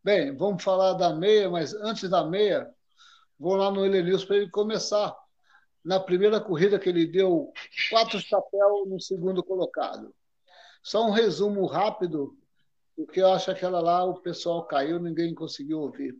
[0.03, 2.71] Bem, vamos falar da meia, mas antes da meia,
[3.39, 5.17] vou lá no Helenilson para ele começar.
[5.85, 7.53] Na primeira corrida que ele deu
[7.91, 10.15] quatro chapéus no segundo colocado.
[10.83, 12.35] Só um resumo rápido,
[13.05, 16.17] porque eu acho que aquela lá o pessoal caiu, ninguém conseguiu ouvir.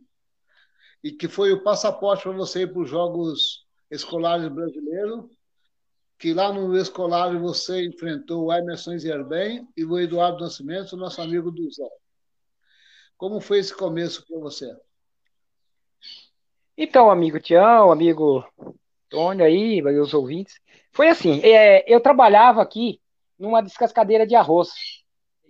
[1.03, 5.25] E que foi o passaporte para você ir para os Jogos Escolares Brasileiros,
[6.17, 11.51] que lá no escolar você enfrentou o Emerson Zerbem e o Eduardo Nascimento, nosso amigo
[11.51, 11.89] do Zé.
[13.17, 14.75] Como foi esse começo para você?
[16.77, 18.45] Então, amigo Tião, amigo
[19.09, 20.59] Tônio aí, os ouvintes,
[20.91, 23.01] foi assim, é, eu trabalhava aqui
[23.37, 24.69] numa descascadeira de arroz,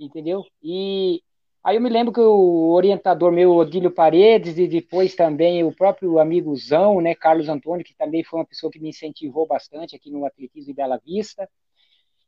[0.06, 0.44] entendeu?
[0.64, 1.22] E
[1.64, 6.20] aí eu me lembro que o orientador meu, Odílio Paredes, e depois também o próprio
[6.20, 10.26] amigozão, né, Carlos Antônio, que também foi uma pessoa que me incentivou bastante aqui no
[10.26, 11.50] atletismo de Bela Vista,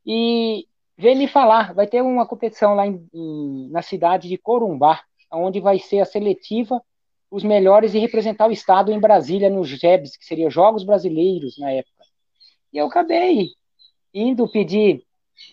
[0.06, 0.66] e
[0.96, 5.02] veio me falar, vai ter uma competição lá em, em, na cidade de Corumbá,
[5.32, 6.80] onde vai ser a seletiva,
[7.30, 11.70] os melhores e representar o Estado em Brasília, nos JEBs, que seriam Jogos Brasileiros na
[11.72, 12.04] época.
[12.72, 13.50] E eu acabei
[14.12, 15.04] indo pedir,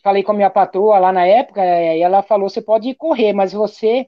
[0.04, 3.54] falei com a minha patroa lá na época, e ela falou, você pode correr, mas
[3.54, 4.08] você,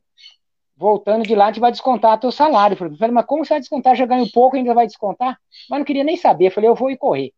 [0.75, 2.73] voltando de lá, gente vai descontar teu salário.
[2.73, 3.95] Eu falei, mas como você vai descontar?
[3.95, 5.37] Já ganho pouco, ainda vai descontar?
[5.69, 7.31] Mas não queria nem saber, eu falei, eu vou ir correr.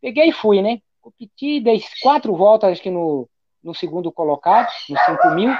[0.00, 0.78] Peguei e fui, né?
[1.00, 3.28] Competi, dei quatro voltas, acho que no,
[3.62, 5.52] no segundo colocado, nos 5 mil,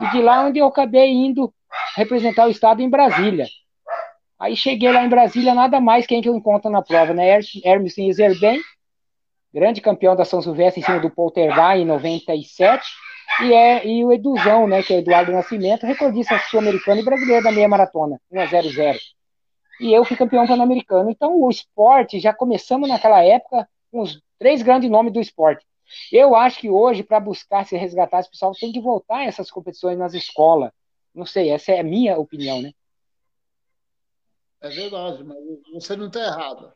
[0.00, 1.52] e de lá onde eu acabei indo
[1.96, 3.46] representar o estado em Brasília.
[4.38, 7.38] Aí cheguei lá em Brasília, nada mais quem que eu encontro na prova, né?
[7.64, 8.60] Hermes Zerben,
[9.52, 12.84] grande campeão da São Silvestre em cima do Poltergeist em 97,
[13.42, 17.52] e, é, e o Eduzão, né, que é Eduardo Nascimento, recordista sul-americano e brasileiro da
[17.52, 18.98] meia maratona, 1 a 0 0
[19.80, 21.10] E eu fui campeão pan-americano.
[21.10, 25.64] Então o esporte, já começamos naquela época com os três grandes nomes do esporte.
[26.10, 29.98] Eu acho que hoje, para buscar se resgatar esse pessoal, tem que voltar essas competições
[29.98, 30.70] nas escolas.
[31.14, 32.72] Não sei, essa é a minha opinião, né?
[34.60, 35.38] É verdade, mas
[35.72, 36.72] você não está errado.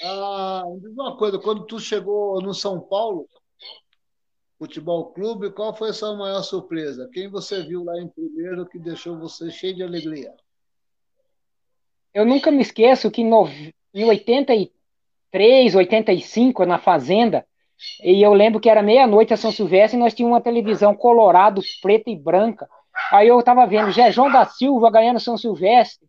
[0.00, 3.28] Ah, diz uma coisa, quando tu chegou no São Paulo,
[4.58, 7.10] Futebol Clube, qual foi a sua maior surpresa?
[7.12, 10.32] Quem você viu lá em primeiro que deixou você cheio de alegria?
[12.14, 13.48] Eu nunca me esqueço que no,
[13.92, 17.44] em 83, 85, na Fazenda,
[18.02, 21.60] e eu lembro que era meia-noite a São Silvestre e nós tínhamos uma televisão colorado,
[21.80, 22.68] preta e branca.
[23.10, 26.08] Aí eu tava vendo João da Silva ganhando São Silvestre.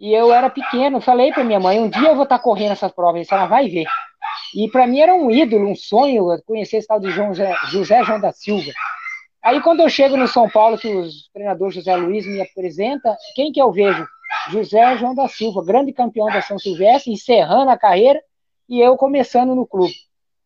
[0.00, 2.72] E eu era pequeno, falei para minha mãe, um dia eu vou estar tá correndo
[2.72, 3.84] essa prova, e ela vai ver.
[4.54, 7.32] E para mim era um ídolo, um sonho conhecer esse tal de João,
[7.68, 8.72] José João da Silva.
[9.42, 13.52] Aí quando eu chego no São Paulo, que o treinador José Luiz me apresenta, quem
[13.52, 14.06] que eu vejo?
[14.48, 18.20] José João da Silva, grande campeão da São Silvestre, encerrando a carreira,
[18.68, 19.92] e eu começando no clube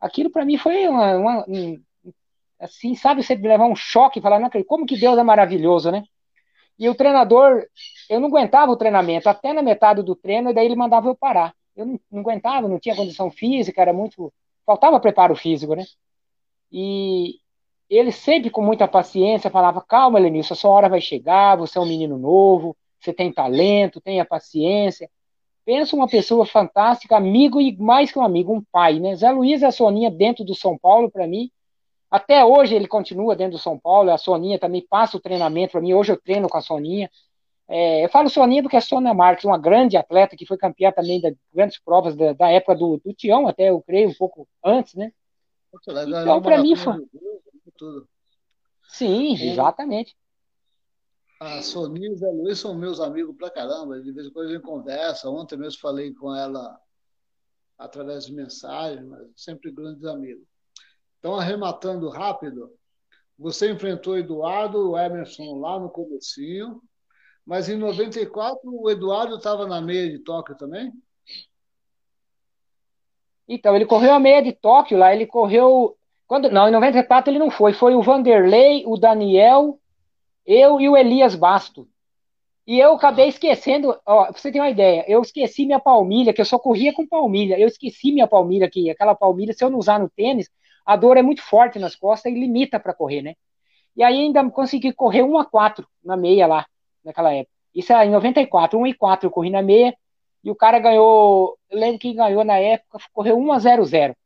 [0.05, 1.80] aquilo para mim foi uma, uma um,
[2.61, 6.05] assim, sabe, você levar um choque e falar, não, como que Deus é maravilhoso, né?
[6.79, 7.64] E o treinador,
[8.11, 11.14] eu não aguentava o treinamento, até na metade do treino, e daí ele mandava eu
[11.14, 11.55] parar.
[11.77, 14.33] Eu não, não aguentava, não tinha condição física, era muito.
[14.66, 15.85] faltava preparo físico, né?
[16.70, 17.39] E
[17.89, 21.81] ele sempre com muita paciência falava: calma, Lenilson, a sua hora vai chegar, você é
[21.81, 25.09] um menino novo, você tem talento, tenha paciência.
[25.64, 29.14] Pensa uma pessoa fantástica, amigo e mais que um amigo, um pai, né?
[29.16, 31.51] Zé Luiz e a Soninha dentro do São Paulo, para mim.
[32.14, 35.80] Até hoje ele continua dentro do São Paulo, a Soninha também passa o treinamento para
[35.80, 35.94] mim.
[35.94, 37.10] Hoje eu treino com a Soninha.
[37.66, 41.20] É, eu falo Soninha porque é Sônia Marques, uma grande atleta que foi campeã também
[41.20, 44.94] das grandes provas da, da época do, do Tião, até eu creio um pouco antes,
[44.94, 45.12] né?
[46.06, 47.04] Então, para mim foi.
[48.86, 50.14] Sim, exatamente
[51.40, 54.00] a Sonia e o Zé Luiz são meus amigos pra caramba.
[54.00, 55.28] De vez em quando a gente conversa.
[55.28, 56.80] Ontem mesmo falei com ela
[57.76, 60.53] através de mensagem, mas sempre grandes amigos.
[61.25, 62.70] Então, arrematando rápido,
[63.39, 66.83] você enfrentou Eduardo, o Emerson lá no comecinho.
[67.47, 70.93] Mas em 94 o Eduardo estava na meia de Tóquio também?
[73.49, 75.97] Então, ele correu a meia de Tóquio lá, ele correu.
[76.27, 77.72] Quando, não, em 94 ele não foi.
[77.72, 79.81] Foi o Vanderlei, o Daniel,
[80.45, 81.89] eu e o Elias Basto.
[82.66, 86.41] E eu acabei esquecendo, ó, pra você ter uma ideia, eu esqueci minha palmilha, que
[86.43, 87.59] eu só corria com palmilha.
[87.59, 90.51] Eu esqueci minha palmilha aqui, aquela palmilha, se eu não usar no tênis,
[90.85, 93.35] a dor é muito forte nas costas e limita para correr, né?
[93.97, 96.66] E aí ainda consegui correr 1 a 4 na meia lá,
[97.05, 97.55] naquela época.
[97.74, 99.97] Isso é em 94, 1 e 4 eu corri na meia,
[100.43, 104.16] e o cara ganhou, eu lembro que ganhou na época, correu 1 a 0 0.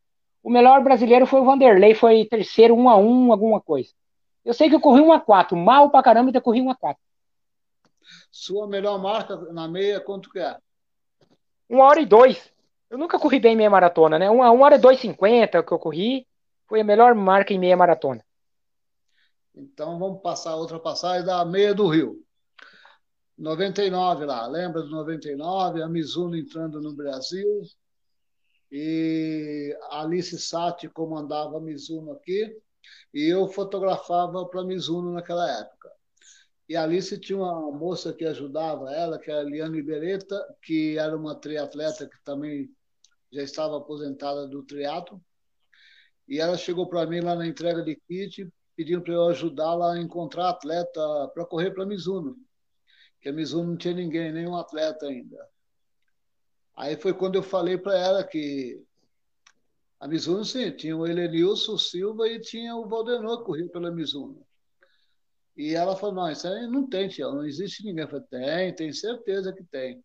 [0.42, 3.90] O melhor brasileiro foi o Vanderlei, foi terceiro 1 a 1 alguma coisa.
[4.44, 6.74] Eu sei que eu corri 1 a 4 mal pra caramba, eu corri 1 a
[6.74, 7.00] 4
[8.30, 10.56] Sua melhor marca na meia, quanto que é?
[11.70, 12.52] 1 hora e 2.
[12.90, 14.30] Eu nunca corri bem meia maratona, né?
[14.30, 16.26] 1 hora e 2,50 que eu corri.
[16.68, 18.24] Foi a melhor marca em meia maratona.
[19.54, 22.22] Então vamos passar outra passagem da meia do Rio.
[23.36, 25.82] 99 lá, lembra do 99?
[25.82, 27.62] A Mizuno entrando no Brasil.
[28.70, 32.54] E Alice Sati comandava a Mizuno aqui.
[33.14, 35.90] E eu fotografava para a Mizuno naquela época.
[36.68, 41.16] E Alice tinha uma moça que ajudava ela, que era a Liane Beretta, que era
[41.16, 42.68] uma triatleta que também
[43.32, 45.18] já estava aposentada do triatlo.
[46.28, 49.98] E ela chegou para mim lá na entrega de kit, pedindo para eu ajudá-la a
[49.98, 51.00] encontrar atleta
[51.34, 52.36] para correr para Mizuno.
[53.20, 55.48] Que a Mizuno não tinha ninguém, nenhum atleta ainda.
[56.76, 58.80] Aí foi quando eu falei para ela que
[59.98, 64.46] a Mizuno, sim, tinha o Elenilson Silva e tinha o Valdenor que corria pela Mizuno.
[65.56, 68.04] E ela falou, não, isso aí não tem, tia, não existe ninguém.
[68.04, 70.04] Eu falei, tem, tem certeza que tem.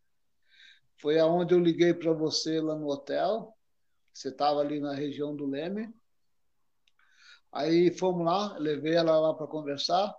[0.98, 3.56] Foi aonde eu liguei para você lá no hotel,
[4.12, 5.94] você estava ali na região do Leme,
[7.54, 10.14] Aí fomos lá, levei ela lá para conversar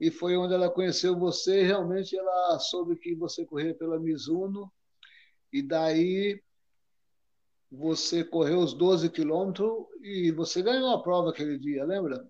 [0.00, 1.62] e foi onde ela conheceu você.
[1.62, 4.70] Realmente ela soube que você corria pela Mizuno
[5.52, 6.42] e daí
[7.70, 12.26] você correu os 12 quilômetros e você ganhou a prova aquele dia, lembra?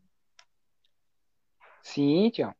[1.83, 2.55] Sim, Tião.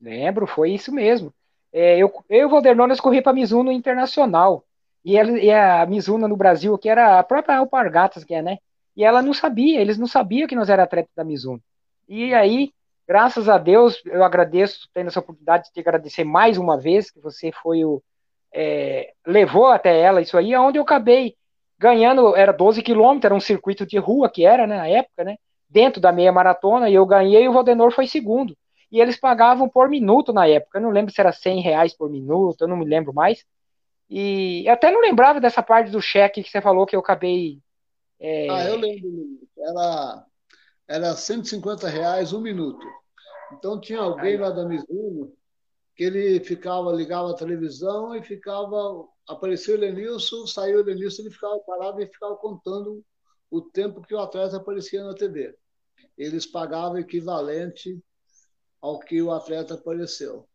[0.00, 1.34] Lembro, foi isso mesmo.
[1.72, 4.64] É, eu, eu o nós corri para a Mizuno Internacional.
[5.04, 8.58] E, ela, e a Mizuno no Brasil, que era a própria Alpargatas, que é, né?
[8.96, 11.62] E ela não sabia, eles não sabiam que nós era atleta da Mizuno.
[12.08, 12.72] E aí,
[13.06, 17.20] graças a Deus, eu agradeço, tendo essa oportunidade de te agradecer mais uma vez, que
[17.20, 18.02] você foi o.
[18.54, 21.36] É, levou até ela isso aí, onde eu acabei
[21.78, 25.36] ganhando, era 12 quilômetros, era um circuito de rua que era, né, na época, né,
[25.68, 28.56] dentro da meia maratona, e eu ganhei e o Valdenor foi segundo.
[28.90, 32.08] E eles pagavam por minuto na época, eu não lembro se era 100 reais por
[32.08, 33.44] minuto, eu não me lembro mais.
[34.08, 37.58] E até não lembrava dessa parte do cheque que você falou que eu acabei
[38.18, 38.48] é...
[38.48, 39.40] Ah, eu lembro.
[39.58, 40.26] Era,
[40.88, 42.84] era 150 reais um minuto.
[43.52, 45.32] Então tinha alguém lá da Mizuno
[45.94, 49.06] que ele ficava, ligava a televisão e ficava.
[49.28, 53.02] Apareceu o Lenilson, saiu o Lenilson, ele ficava parado e ficava contando
[53.50, 55.56] o tempo que o atleta aparecia na TV.
[56.16, 58.00] Eles pagavam equivalente
[58.80, 60.46] ao que o atleta apareceu.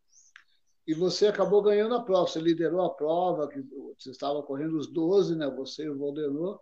[0.88, 3.62] E você acabou ganhando a prova, você liderou a prova, que
[3.98, 5.50] você estava correndo os 12, né?
[5.50, 6.60] Você e o Valdenor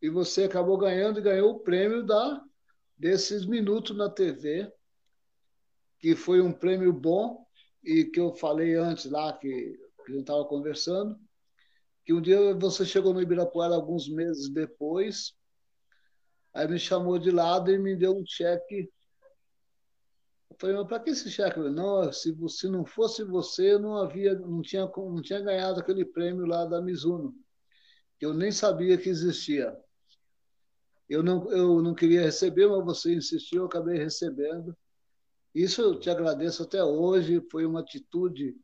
[0.00, 2.42] e você acabou ganhando e ganhou o prêmio da
[2.96, 4.72] desses minutos na TV,
[5.98, 7.46] que foi um prêmio bom
[7.84, 11.18] e que eu falei antes lá que, que a gente estava conversando,
[12.04, 15.34] que um dia você chegou no Ibirapuera alguns meses depois,
[16.54, 18.90] aí me chamou de lado e me deu um cheque.
[20.50, 21.56] Eu falei, mas para que esse cheque?
[21.56, 26.04] Falei, não, se, se não fosse você, não havia, não tinha, não tinha ganhado aquele
[26.04, 27.34] prêmio lá da Mizuno,
[28.18, 29.76] que eu nem sabia que existia.
[31.08, 34.76] Eu não, eu não queria receber, mas você insistiu, eu acabei recebendo.
[35.54, 38.56] Isso eu te agradeço até hoje, foi uma atitude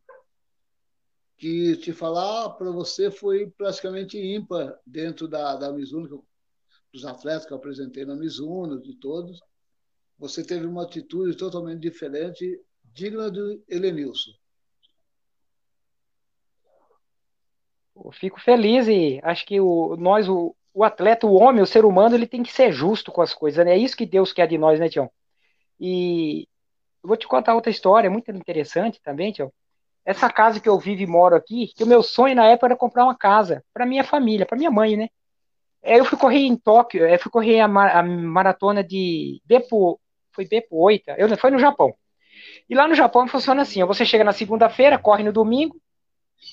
[1.43, 6.25] que te falar para você foi praticamente ímpar dentro da, da Mizuno,
[6.93, 9.41] dos atletas que eu apresentei na Mizuno, de todos.
[10.19, 14.31] Você teve uma atitude totalmente diferente, digna do Helenilson.
[17.97, 21.85] Eu fico feliz e acho que o, nós, o, o atleta, o homem, o ser
[21.85, 23.73] humano, ele tem que ser justo com as coisas, né?
[23.73, 25.11] É isso que Deus quer de nós, né, Tião?
[25.79, 26.49] E
[27.03, 29.53] eu vou te contar outra história muito interessante também, Tião.
[30.05, 32.77] Essa casa que eu vivo e moro aqui, que o meu sonho na época era
[32.77, 35.09] comprar uma casa para minha família, para minha mãe, né?
[35.83, 40.01] Eu fui correr em Tóquio, eu fui correr a, a maratona de Beppo,
[40.33, 41.95] foi Beppo 8, eu, foi no Japão.
[42.69, 45.77] E lá no Japão funciona assim, você chega na segunda-feira, corre no domingo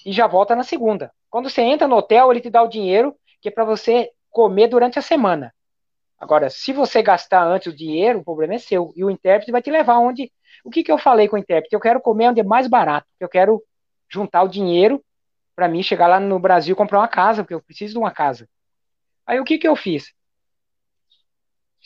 [0.05, 1.11] e já volta na segunda.
[1.29, 4.67] Quando você entra no hotel, ele te dá o dinheiro que é para você comer
[4.67, 5.53] durante a semana.
[6.19, 8.91] Agora, se você gastar antes o dinheiro, o problema é seu.
[8.95, 10.31] E o intérprete vai te levar onde
[10.63, 11.73] O que, que eu falei com o intérprete?
[11.73, 13.63] Eu quero comer onde é mais barato, eu quero
[14.09, 15.03] juntar o dinheiro
[15.55, 18.11] para mim chegar lá no Brasil e comprar uma casa, porque eu preciso de uma
[18.11, 18.47] casa.
[19.25, 20.13] Aí o que, que eu fiz?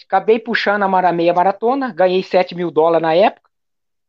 [0.05, 3.49] Acabei puxando a meia maratona, ganhei 7 mil dólares na época,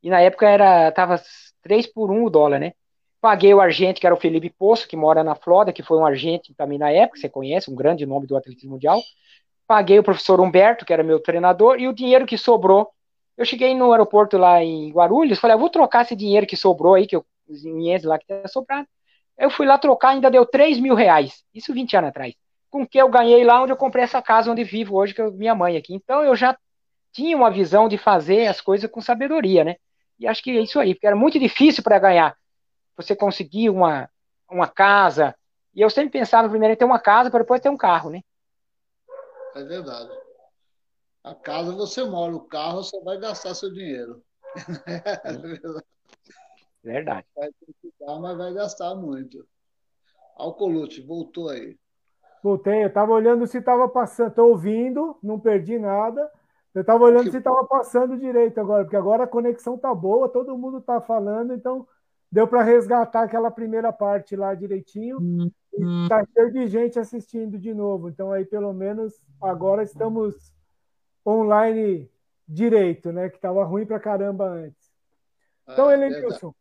[0.02, 1.20] e na época era tava
[1.62, 2.74] 3 por 1 o dólar, né?
[3.24, 6.04] Paguei o argente, que era o Felipe Poço, que mora na Flórida, que foi um
[6.04, 9.00] argente também na época, você conhece, um grande nome do atletismo mundial.
[9.66, 12.90] Paguei o professor Humberto, que era meu treinador, e o dinheiro que sobrou.
[13.34, 16.96] Eu cheguei no aeroporto lá em Guarulhos, falei, eu vou trocar esse dinheiro que sobrou
[16.96, 18.86] aí, que eu, os dinheiros lá que tinha sobrado.
[19.38, 21.44] Eu fui lá trocar, ainda deu 3 mil reais.
[21.54, 22.34] Isso 20 anos atrás.
[22.68, 25.30] Com que eu ganhei lá onde eu comprei essa casa onde vivo hoje, que é
[25.30, 25.94] minha mãe aqui.
[25.94, 26.54] Então eu já
[27.10, 29.76] tinha uma visão de fazer as coisas com sabedoria, né?
[30.18, 32.36] E acho que é isso aí, porque era muito difícil para ganhar.
[32.96, 34.08] Você conseguir uma,
[34.50, 35.34] uma casa.
[35.74, 38.22] E eu sempre pensava primeiro em ter uma casa para depois ter um carro, né?
[39.54, 40.10] É verdade.
[41.22, 44.22] A casa você mora, o carro você vai gastar seu dinheiro.
[45.24, 45.84] É verdade.
[46.84, 47.26] Verdade.
[47.34, 47.50] Vai
[47.98, 49.46] dar, mas vai gastar muito.
[50.36, 51.78] Alcolute, voltou aí.
[52.42, 56.30] Voltei, eu estava olhando se estava passando, estou ouvindo, não perdi nada.
[56.74, 57.30] Eu estava olhando que...
[57.30, 61.54] se estava passando direito agora, porque agora a conexão tá boa, todo mundo está falando,
[61.54, 61.86] então
[62.30, 65.18] deu para resgatar aquela primeira parte lá direitinho.
[65.20, 66.08] Hum, hum.
[66.08, 70.54] Tá cheio de gente assistindo de novo, então aí pelo menos agora estamos
[71.26, 72.10] online
[72.46, 73.28] direito, né?
[73.28, 74.92] Que estava ruim para caramba antes.
[75.66, 76.54] Então, ah, Helenilson,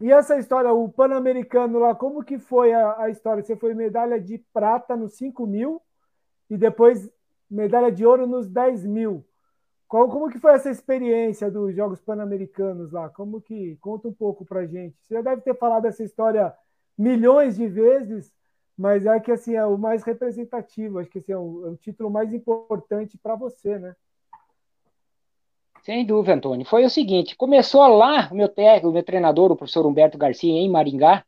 [0.00, 3.42] e essa história, o Pan-Americano lá, como que foi a, a, história?
[3.42, 5.82] Você foi medalha de prata nos 5 mil
[6.48, 7.10] e depois
[7.50, 9.26] medalha de ouro nos 10 mil.
[9.88, 13.08] Qual, como que foi essa experiência dos Jogos Pan-Americanos lá?
[13.08, 14.94] Como que conta um pouco para gente?
[15.02, 16.54] Você já deve ter falado essa história
[16.96, 18.30] milhões de vezes,
[18.76, 20.98] mas é que assim é o mais representativo.
[20.98, 23.96] Acho que assim, é, o, é o título mais importante para você, né?
[25.82, 26.66] Sem dúvida, Antônio.
[26.66, 30.52] Foi o seguinte: começou lá, o meu técnico, o meu treinador, o professor Humberto Garcia,
[30.52, 31.24] em Maringá.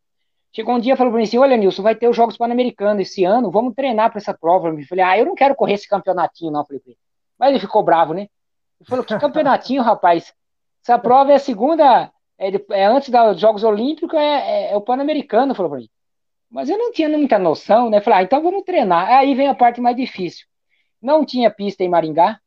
[0.52, 3.08] Chegou um dia e falou para mim assim: Olha, Nilson, vai ter os Jogos Pan-Americanos
[3.08, 4.68] esse ano, vamos treinar para essa prova.
[4.68, 6.66] Eu falei: Ah, eu não quero correr esse campeonatinho, não.
[6.66, 6.82] falei,
[7.38, 8.28] mas ele ficou bravo, né?
[8.80, 10.32] Ele falou: Que campeonatinho, rapaz?
[10.82, 14.80] Essa prova é a segunda, é, é antes dos Jogos Olímpicos, é, é, é o
[14.80, 15.88] Pan-Americano, falou para mim.
[16.50, 18.00] Mas eu não tinha muita noção, né?
[18.00, 19.08] Falei: Ah, então vamos treinar.
[19.08, 20.46] Aí vem a parte mais difícil.
[21.00, 22.40] Não tinha pista em Maringá,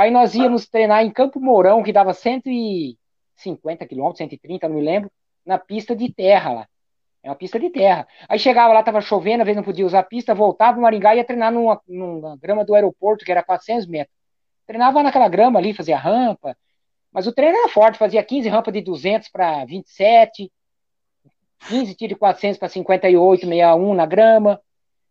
[0.00, 5.10] Aí nós íamos treinar em Campo Mourão, que dava 150 quilômetros, 130, não me lembro,
[5.44, 6.68] na pista de terra lá.
[7.22, 8.08] É uma pista de terra.
[8.26, 11.14] Aí chegava lá, tava chovendo, às vezes não podia usar a pista, voltava no Maringá
[11.14, 14.16] e ia treinar numa, numa grama do aeroporto, que era 400 metros.
[14.70, 16.56] Treinava naquela grama ali, fazia rampa.
[17.12, 20.48] Mas o treino era forte, fazia 15 rampas de 200 para 27,
[21.68, 24.60] 15 tiro de 400 para 58, 61 na grama.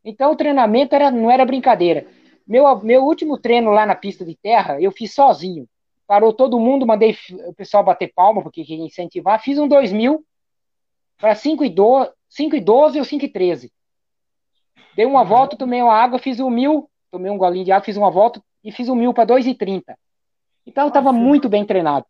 [0.01, 2.07] Então o treinamento era, não era brincadeira.
[2.47, 5.67] Meu, meu último treino lá na pista de terra, eu fiz sozinho.
[6.07, 9.43] Parou todo mundo, mandei o pessoal bater palma, porque queria incentivar.
[9.43, 10.23] Fiz um 2 mil
[11.17, 13.73] para 5 e 12, 5 e 12 ou 5 e 13.
[14.95, 15.27] Dei uma uhum.
[15.27, 18.41] volta, tomei uma água, fiz um mil, tomei um golinho de água, fiz uma volta
[18.63, 19.97] e fiz um mil para 2 e 30.
[20.65, 22.05] Então eu estava muito bem treinado.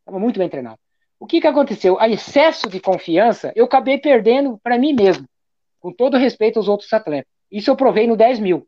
[0.00, 0.78] Estava muito bem treinado.
[1.18, 1.98] O que, que aconteceu?
[2.00, 5.26] A excesso de confiança, eu acabei perdendo para mim mesmo,
[5.80, 7.30] com todo respeito aos outros atletas.
[7.50, 8.66] Isso eu provei no 10 mil.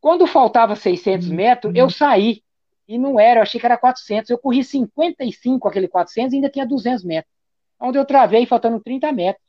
[0.00, 1.34] Quando faltava 600 uhum.
[1.34, 2.42] metros, eu saí.
[2.86, 4.30] E não era, eu achei que era 400.
[4.30, 7.32] Eu corri 55 aquele 400 e ainda tinha 200 metros.
[7.80, 9.44] Onde eu travei faltando 30 metros.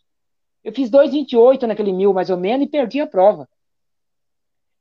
[0.64, 3.48] Eu fiz 2,28 naquele mil, mais ou menos, e perdi a prova.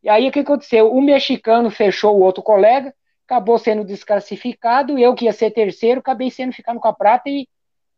[0.04, 0.92] E aí o que aconteceu?
[0.92, 2.94] O mexicano fechou o outro colega,
[3.26, 7.48] acabou sendo desclassificado, eu que ia ser terceiro, acabei sendo ficando com a prata e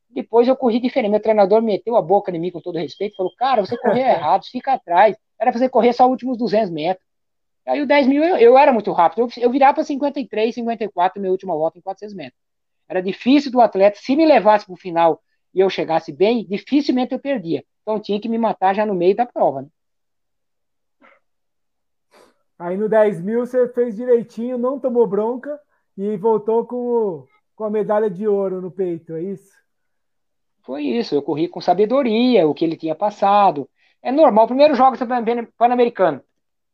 [0.08, 1.10] depois eu corri diferente.
[1.10, 4.44] Meu treinador meteu a boca em mim com todo respeito, falou: Cara, você correu errado,
[4.44, 5.16] fica atrás.
[5.36, 7.04] Era fazer correr só os últimos 200 metros.
[7.66, 9.22] Aí o 10 mil eu, eu era muito rápido.
[9.22, 12.40] Eu, eu virava para 53, 54 minha última volta em 400 metros.
[12.88, 15.20] Era difícil do atleta, se me levasse para o final
[15.52, 17.64] e eu chegasse bem, dificilmente eu perdia.
[17.82, 19.62] Então tinha que me matar já no meio da prova.
[19.62, 19.68] Né?
[22.58, 25.58] Aí no 10 mil você fez direitinho, não tomou bronca
[25.96, 29.52] e voltou com, o, com a medalha de ouro no peito, é isso?
[30.62, 33.68] Foi isso, eu corri com sabedoria, o que ele tinha passado.
[34.02, 34.96] É normal, primeiro jogo
[35.56, 36.22] pan-americano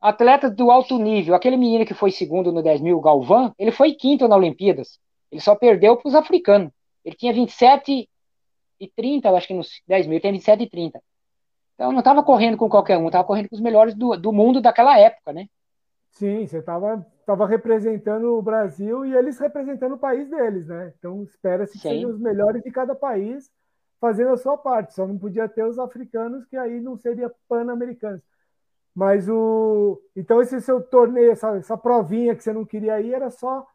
[0.02, 3.94] atletas do alto nível, aquele menino que foi segundo no 10 mil, Galvão, ele foi
[3.94, 4.98] quinto na Olimpíadas.
[5.30, 6.72] Ele só perdeu para os africanos.
[7.04, 8.08] Ele tinha 27
[8.80, 11.00] e 30, eu acho que nos 10 mil, ele tem 27 e 30.
[11.74, 14.60] Então não estava correndo com qualquer um, estava correndo com os melhores do, do mundo
[14.60, 15.46] daquela época, né?
[16.12, 20.92] Sim, você estava tava representando o Brasil e eles representando o país deles, né?
[20.98, 23.50] Então espera-se que sejam os melhores de cada país
[24.00, 24.94] fazendo a sua parte.
[24.94, 28.20] Só não podia ter os africanos, que aí não seria pan-americanos.
[28.94, 30.02] Mas o.
[30.14, 33.66] Então, esse seu torneio, essa, essa provinha que você não queria ir, era só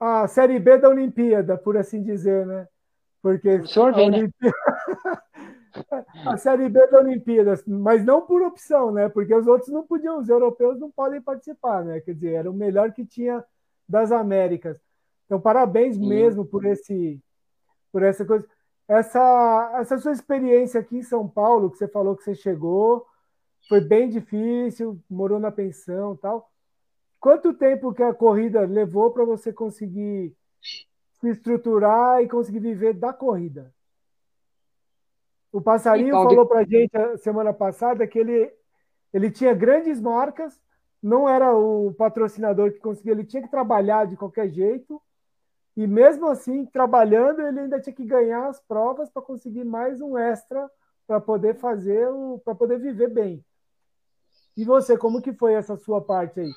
[0.00, 2.66] a Série B da Olimpíada, por assim dizer, né?
[3.20, 4.30] Porque o senhor vem, né?
[6.24, 9.08] a Série B da Olimpíada, mas não por opção, né?
[9.08, 12.00] Porque os outros não podiam, os europeus não podem participar, né?
[12.00, 13.44] Quer dizer, era o melhor que tinha
[13.88, 14.80] das Américas.
[15.26, 16.06] Então, parabéns Sim.
[16.06, 17.20] mesmo por esse,
[17.92, 18.46] por essa coisa.
[18.88, 23.04] Essa, essa sua experiência aqui em São Paulo, que você falou que você chegou,
[23.68, 26.48] foi bem difícil, morou na pensão, tal.
[27.18, 30.32] Quanto tempo que a corrida levou para você conseguir
[31.20, 33.74] se estruturar e conseguir viver da corrida?
[35.56, 38.52] O Passarinho então, falou para a gente a semana passada que ele,
[39.10, 40.60] ele tinha grandes marcas,
[41.02, 45.00] não era o patrocinador que conseguia, ele tinha que trabalhar de qualquer jeito,
[45.74, 50.18] e mesmo assim, trabalhando, ele ainda tinha que ganhar as provas para conseguir mais um
[50.18, 50.70] extra
[51.06, 52.06] para poder fazer,
[52.44, 53.42] para poder viver bem.
[54.58, 56.52] E você, como que foi essa sua parte aí?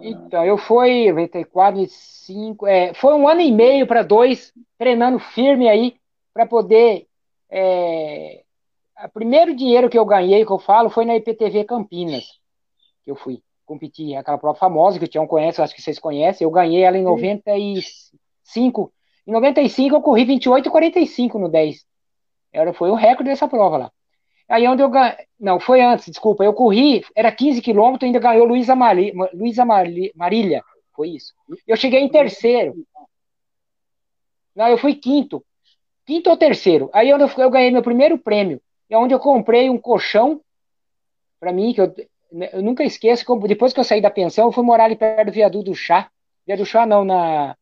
[0.00, 5.68] Então, eu fui 94, 5, é, foi um ano e meio para dois, treinando firme
[5.68, 5.96] aí,
[6.32, 7.08] para poder
[7.54, 8.42] é,
[9.04, 12.24] o primeiro dinheiro que eu ganhei, que eu falo, foi na IPTV Campinas,
[13.04, 15.98] que eu fui competir, aquela prova famosa que o Tião conhece, eu acho que vocês
[15.98, 18.92] conhecem, eu ganhei ela em 95.
[19.26, 21.84] Em 95 eu corri 28 e 45 no 10.
[22.52, 23.92] Era, foi o recorde dessa prova lá.
[24.48, 25.16] Aí onde eu ganhei.
[25.38, 26.44] Não, foi antes, desculpa.
[26.44, 29.12] Eu corri, era 15 quilômetros, ainda ganhou Luísa Mari...
[29.34, 30.64] Luísa Marília.
[30.94, 31.34] Foi isso.
[31.66, 32.74] Eu cheguei em terceiro.
[34.54, 35.44] Não, eu fui quinto
[36.06, 36.90] quinto ou terceiro.
[36.92, 38.60] Aí é onde eu, eu ganhei meu primeiro prêmio.
[38.88, 40.40] É onde eu comprei um colchão
[41.40, 41.94] para mim, que eu,
[42.30, 44.96] né, eu, nunca esqueço, que depois que eu saí da pensão, eu fui morar ali
[44.96, 46.10] perto do viaduto do Chá.
[46.46, 47.56] Viaduto do Chá não, na,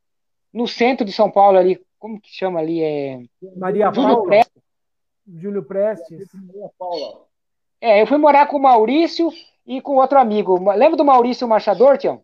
[0.53, 1.81] no centro de São Paulo ali.
[1.99, 2.83] Como que chama ali?
[2.83, 3.23] É...
[3.57, 4.27] Maria Júlio Paula.
[4.27, 4.63] Prestes.
[5.27, 6.29] Júlio Prestes.
[6.35, 7.27] Maria Paula.
[7.81, 9.31] É, eu fui morar com o Maurício
[9.67, 10.59] e com outro amigo.
[10.73, 12.23] Lembra do Maurício Machador, Tião?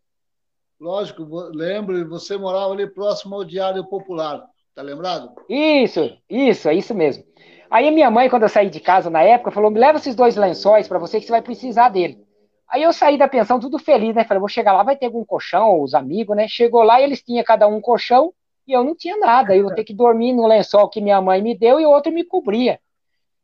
[0.79, 2.07] Lógico, lembro.
[2.09, 4.47] Você morava ali próximo ao Diário Popular.
[4.77, 5.33] Tá lembrado?
[5.49, 7.25] Isso, isso, é isso mesmo.
[7.71, 10.37] Aí minha mãe, quando eu saí de casa na época, falou: me leva esses dois
[10.37, 12.23] lençóis para você que você vai precisar dele.
[12.69, 14.25] Aí eu saí da pensão tudo feliz, né?
[14.25, 16.47] Falei, vou chegar lá, vai ter algum colchão, os amigos, né?
[16.47, 18.35] Chegou lá e eles tinham cada um colchão
[18.69, 19.57] e eu não tinha nada.
[19.57, 22.13] Eu vou ter que dormir no lençol que minha mãe me deu e o outro
[22.13, 22.79] me cobria.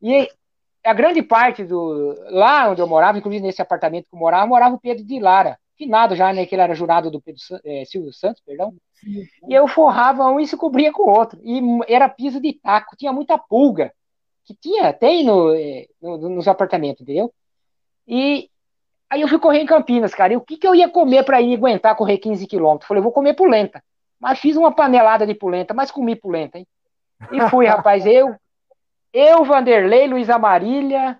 [0.02, 0.28] E
[0.84, 2.14] a grande parte do.
[2.28, 5.58] Lá onde eu morava, inclusive nesse apartamento que eu morava, morava o Pedro de Lara
[5.78, 6.44] finado já, né?
[6.44, 8.74] Que ele era jurado do Pedro, é, Silvio Santos, perdão.
[9.06, 11.40] E eu forrava um e se cobria com o outro.
[11.42, 13.92] E era piso de taco, tinha muita pulga.
[14.44, 17.32] Que tinha, tem no, é, no, nos apartamentos, entendeu?
[18.06, 18.48] E
[19.08, 20.32] aí eu fui correr em Campinas, cara.
[20.32, 22.88] E o que, que eu ia comer para ir aguentar correr 15 quilômetros?
[22.88, 23.82] Falei, vou comer polenta.
[24.18, 26.66] Mas fiz uma panelada de polenta, mas comi polenta, hein?
[27.30, 28.34] E fui, rapaz, eu,
[29.12, 31.18] eu, Vanderlei, Luiz Amarília,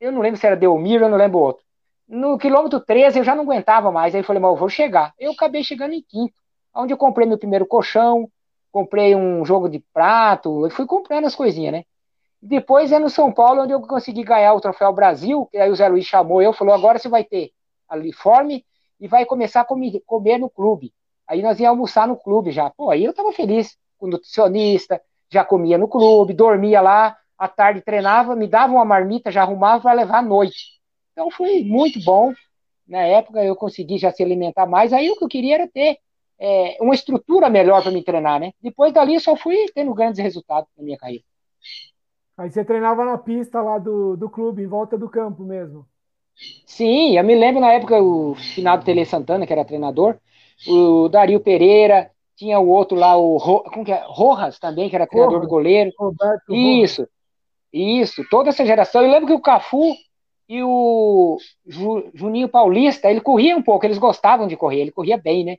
[0.00, 1.64] eu não lembro se era Delmiro, eu não lembro outro.
[2.08, 4.14] No quilômetro 13 eu já não aguentava mais.
[4.14, 5.14] Aí eu falei, mas eu vou chegar.
[5.18, 6.34] Eu acabei chegando em quinto,
[6.74, 8.28] onde eu comprei meu primeiro colchão,
[8.70, 11.84] comprei um jogo de prato, eu fui comprando as coisinhas, né?
[12.40, 15.76] Depois é no São Paulo onde eu consegui ganhar o Troféu Brasil, que aí o
[15.76, 17.52] Zé Luiz chamou eu, falou, agora você vai ter
[17.90, 18.64] uniforme
[18.98, 20.92] e vai começar a comer, comer no clube.
[21.28, 22.70] Aí nós íamos almoçar no clube já.
[22.70, 25.00] Pô, aí eu tava feliz com nutricionista,
[25.30, 29.82] já comia no clube, dormia lá, à tarde treinava, me dava uma marmita, já arrumava
[29.82, 30.80] para levar à noite.
[31.12, 32.32] Então foi muito bom.
[32.86, 34.92] Na época eu consegui já se alimentar mais.
[34.92, 35.98] Aí o que eu queria era ter
[36.44, 38.52] é, uma estrutura melhor para me treinar, né?
[38.60, 41.22] Depois dali eu só fui tendo grandes resultados na minha carreira.
[42.36, 45.86] Aí você treinava na pista lá do, do clube, em volta do campo mesmo.
[46.66, 50.18] Sim, eu me lembro na época o finado Tele Santana, que era treinador,
[50.66, 53.38] o Dario Pereira, tinha o outro lá, o
[53.70, 54.02] como que é?
[54.04, 55.92] Rojas também, que era treinador Rojas, do goleiro.
[55.96, 57.14] Roberto isso, Rojas.
[57.72, 59.02] isso, toda essa geração.
[59.02, 59.94] Eu lembro que o Cafu
[60.48, 61.38] e o
[62.14, 65.58] Juninho Paulista, ele corria um pouco, eles gostavam de correr, ele corria bem, né?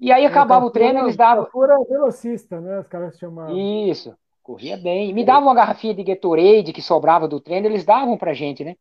[0.00, 1.48] E aí acabava o treino, eles davam.
[1.62, 2.80] Era velocista, né?
[2.80, 3.56] Os caras chamavam.
[3.58, 5.12] Isso, corria bem.
[5.12, 8.76] Me davam uma garrafinha de Gatorade que sobrava do treino, eles davam pra gente, né?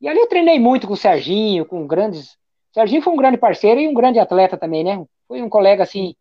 [0.00, 2.34] E ali eu treinei muito com o Serginho, com grandes.
[2.70, 5.04] O Serginho foi um grande parceiro e um grande atleta também, né?
[5.26, 6.14] Foi um colega assim,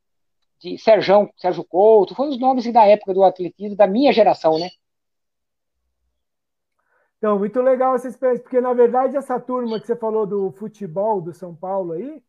[0.60, 4.70] de Serjão, Sérgio Couto, foi os nomes da época do atletismo da minha geração, né?
[7.18, 11.20] Então, muito legal essa experiência, porque na verdade essa turma que você falou do futebol
[11.20, 12.22] do São Paulo aí,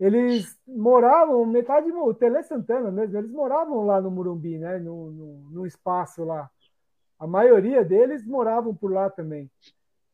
[0.00, 4.78] eles moravam, metade, o Tele Santana mesmo, eles moravam lá no Murumbi, né?
[4.78, 6.50] No, no, no espaço lá.
[7.18, 9.50] A maioria deles moravam por lá também.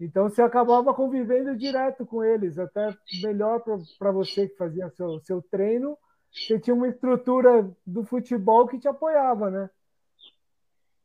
[0.01, 3.63] Então você acabava convivendo direto com eles, até melhor
[3.99, 5.97] para você que fazia seu, seu treino,
[6.31, 9.71] você tinha uma estrutura do futebol que te apoiava, né?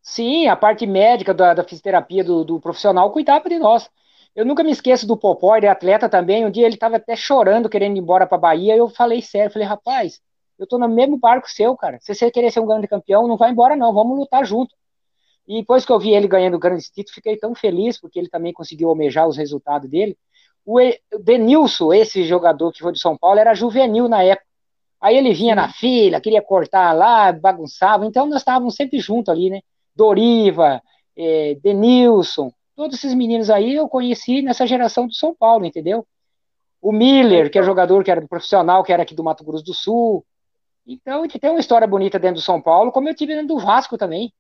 [0.01, 3.89] Sim, a parte médica da, da fisioterapia do, do, profissional cuidava de nós.
[4.35, 6.45] Eu nunca me esqueço do Popó, ele é atleta também.
[6.45, 8.75] Um dia ele estava até chorando, querendo ir embora para Bahia.
[8.75, 10.21] Eu falei sério, falei, rapaz,
[10.57, 11.97] eu tô no mesmo barco seu, cara.
[12.01, 13.93] Se você querer ser um grande campeão, não vai embora, não.
[13.93, 14.73] Vamos lutar junto.
[15.47, 18.53] E depois que eu vi ele ganhando grandes títulos, fiquei tão feliz, porque ele também
[18.53, 20.17] conseguiu almejar os resultados dele.
[20.65, 20.79] O
[21.19, 24.47] Denilson, esse jogador que foi de São Paulo, era juvenil na época.
[25.01, 28.05] Aí ele vinha na fila, queria cortar lá, bagunçava.
[28.05, 29.61] Então nós estávamos sempre juntos ali, né?
[29.95, 30.81] Doriva,
[31.17, 36.03] é, Denilson, todos esses meninos aí eu conheci nessa geração do São Paulo, entendeu?
[36.81, 39.71] O Miller, que é jogador que era profissional, que era aqui do Mato Grosso do
[39.71, 40.25] Sul.
[40.87, 43.99] Então, tem uma história bonita dentro do São Paulo, como eu tive dentro do Vasco
[43.99, 44.33] também.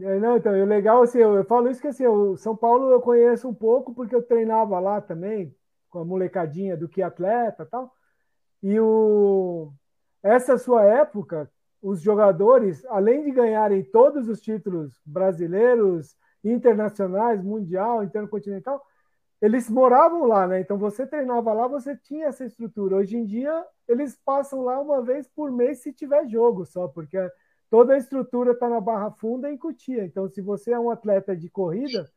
[0.00, 2.90] É, não, então, é legal, assim, eu, eu, falo isso que assim, o São Paulo
[2.90, 5.54] eu conheço um pouco, porque eu treinava lá também,
[5.90, 7.92] com a molecadinha do que atleta e tal.
[8.62, 9.70] E o,
[10.22, 11.50] essa sua época,
[11.82, 16.16] os jogadores, além de ganharem todos os títulos brasileiros,
[16.50, 18.84] internacionais, mundial, intercontinental,
[19.40, 20.60] eles moravam lá, né?
[20.60, 22.96] Então você treinava lá, você tinha essa estrutura.
[22.96, 27.18] Hoje em dia, eles passam lá uma vez por mês se tiver jogo só, porque
[27.70, 30.04] toda a estrutura está na Barra Funda em Cutia.
[30.04, 32.10] Então, se você é um atleta de corrida,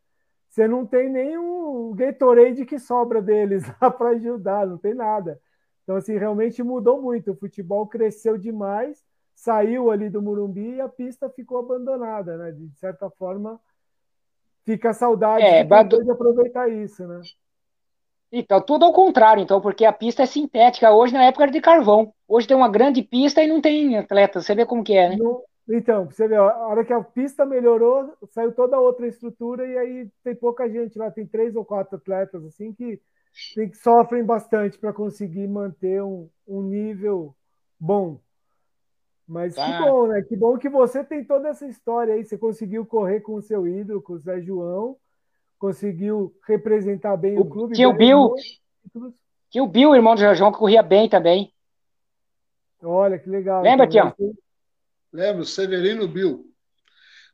[0.50, 5.40] você não tem nenhum Gatorade que sobra deles lá para ajudar, não tem nada.
[5.84, 7.32] Então, assim, realmente mudou muito.
[7.32, 9.04] O futebol cresceu demais,
[9.36, 12.52] saiu ali do Murumbi e a pista ficou abandonada, né?
[12.52, 13.60] De certa forma,
[14.70, 17.22] fica a saudade é, de, de aproveitar isso, né?
[18.32, 20.94] Então, tudo ao contrário, então, porque a pista é sintética.
[20.94, 22.14] Hoje, na época, era de carvão.
[22.28, 24.40] Hoje tem uma grande pista e não tem atleta.
[24.40, 25.18] Você vê como que é, né?
[25.68, 30.08] Então, você vê, a hora que a pista melhorou, saiu toda outra estrutura e aí
[30.24, 31.10] tem pouca gente lá.
[31.10, 33.02] Tem três ou quatro atletas, assim, que,
[33.56, 37.34] que sofrem bastante para conseguir manter um, um nível
[37.80, 38.20] bom.
[39.30, 39.86] Mas que ah.
[39.86, 40.22] bom, né?
[40.24, 42.26] Que bom que você tem toda essa história aí.
[42.26, 44.98] Você conseguiu correr com o seu ídolo, com o Zé João
[45.60, 47.76] conseguiu representar bem o, o clube.
[47.76, 48.34] Que o Bill,
[49.52, 51.54] que o Bill, irmão do João, que corria bem também.
[52.82, 53.62] Olha, que legal.
[53.62, 54.16] Lembra, Tião?
[55.12, 56.46] Lembro, Severino Bill.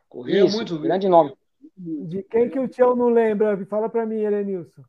[0.10, 0.84] Corria Isso, muito bem.
[0.84, 1.38] grande nome.
[1.78, 3.64] De quem que o Tião não lembra?
[3.68, 4.84] Fala para mim, Elenilson.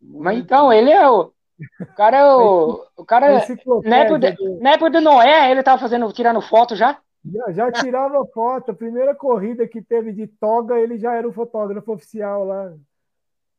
[0.00, 1.32] Mas então, ele é o.
[1.80, 2.86] O cara é o.
[2.96, 3.44] O cara.
[3.84, 7.00] Na época, na época do Noé, ele tava fazendo, tirando foto já?
[7.24, 8.70] Já, já tirava foto.
[8.70, 12.74] A primeira corrida que teve de toga, ele já era o fotógrafo oficial lá.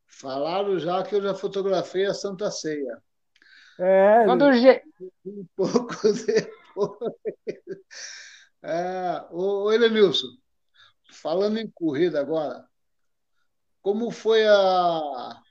[0.06, 2.98] Falaram já que eu já fotografei a Santa Ceia.
[3.78, 4.24] É.
[4.24, 4.44] Quando
[5.24, 5.94] Um pouco
[6.26, 7.14] depois.
[8.62, 10.28] É, ô, Elenilson,
[11.10, 12.64] falando em corrida agora,
[13.80, 15.42] como foi a.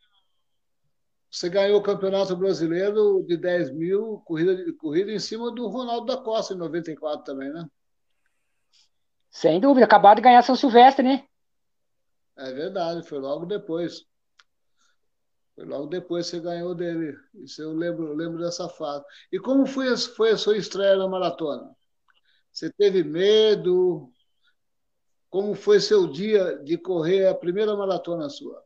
[1.32, 6.18] Você ganhou o Campeonato Brasileiro de 10 mil, corrida, corrida em cima do Ronaldo da
[6.18, 7.68] Costa, em 94 também, né?
[9.30, 11.24] Sem dúvida, acabado de ganhar São Silvestre, né?
[12.36, 14.06] É verdade, foi logo depois.
[15.54, 17.16] Foi logo depois que você ganhou dele.
[17.36, 19.04] Isso eu lembro, eu lembro dessa fase.
[19.32, 21.76] E como foi, foi a sua estreia na maratona?
[22.52, 24.12] Você teve medo?
[25.30, 28.64] Como foi seu dia de correr a primeira maratona sua?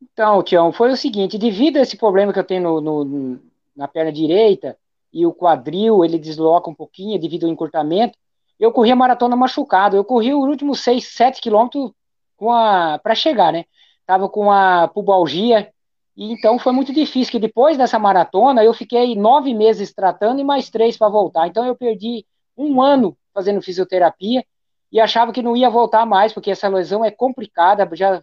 [0.00, 3.40] Então, Tião, foi o seguinte: devido a esse problema que eu tenho no, no,
[3.76, 4.78] na perna direita
[5.12, 8.18] e o quadril, ele desloca um pouquinho devido ao encurtamento,
[8.58, 9.96] eu corri a maratona machucado.
[9.96, 11.92] Eu corri os últimos 6, 7 quilômetros
[12.36, 13.64] para chegar, né?
[14.06, 15.72] Tava com a pubalgia,
[16.16, 20.44] e então foi muito difícil, que depois dessa maratona eu fiquei nove meses tratando e
[20.44, 21.46] mais três para voltar.
[21.46, 22.26] Então eu perdi
[22.56, 24.44] um ano fazendo fisioterapia
[24.90, 28.20] e achava que não ia voltar mais, porque essa lesão é complicada, já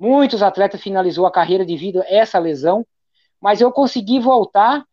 [0.00, 2.84] muitos atletas finalizou a carreira devido a essa lesão,
[3.40, 4.84] mas eu consegui voltar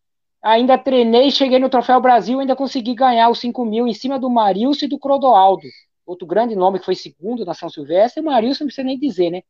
[0.42, 4.30] ainda treinei, cheguei no Troféu Brasil, ainda consegui ganhar os 5 mil em cima do
[4.30, 5.68] Marilson e do Crodoaldo,
[6.06, 9.30] outro grande nome que foi segundo na São Silvestre, o Marilson não precisa nem dizer,
[9.30, 9.42] né?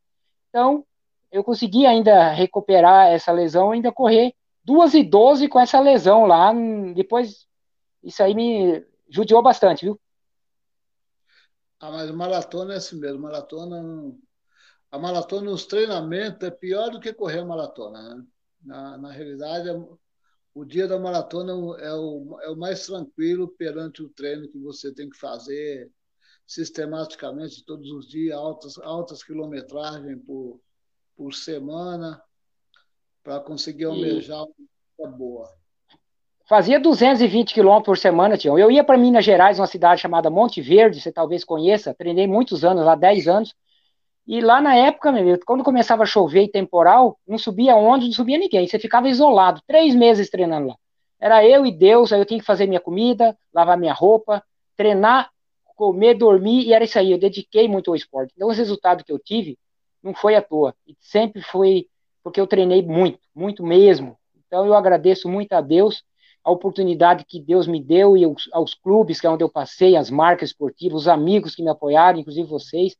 [0.48, 0.84] Então,
[1.30, 4.32] eu consegui ainda recuperar essa lesão, ainda correr
[4.64, 6.52] 2 e 12 com essa lesão lá,
[6.94, 7.46] depois,
[8.02, 10.00] isso aí me judiou bastante, viu?
[11.80, 14.12] Ah, mas maratona é assim mesmo, maratona,
[14.90, 18.24] a maratona nos treinamentos é pior do que correr a maratona, né?
[18.62, 19.72] Na, na realidade, é
[20.54, 24.92] o dia da maratona é o, é o mais tranquilo perante o treino que você
[24.92, 25.88] tem que fazer
[26.44, 30.60] sistematicamente todos os dias, altas, altas quilometragens por,
[31.14, 32.20] por semana,
[33.22, 34.44] para conseguir almejar
[34.98, 35.48] uma boa.
[36.48, 38.58] Fazia 220 quilômetros por semana, Tião.
[38.58, 42.64] Eu ia para Minas Gerais, uma cidade chamada Monte Verde, você talvez conheça, treinei muitos
[42.64, 43.54] anos lá, 10 anos,
[44.28, 48.12] e lá na época, meu, quando começava a chover e temporal, não subia onde, não
[48.12, 48.66] subia ninguém.
[48.66, 50.76] Você ficava isolado, três meses treinando lá.
[51.18, 54.44] Era eu e Deus, aí eu tinha que fazer minha comida, lavar minha roupa,
[54.76, 55.30] treinar,
[55.74, 57.10] comer, dormir, e era isso aí.
[57.10, 58.32] Eu dediquei muito ao esporte.
[58.36, 59.58] Então, os resultados que eu tive
[60.02, 60.74] não foi à toa.
[61.00, 61.86] Sempre foi
[62.22, 64.16] porque eu treinei muito, muito mesmo.
[64.46, 66.02] Então eu agradeço muito a Deus
[66.44, 69.96] a oportunidade que Deus me deu e aos, aos clubes que é onde eu passei,
[69.96, 72.96] as marcas esportivas, os amigos que me apoiaram, inclusive vocês.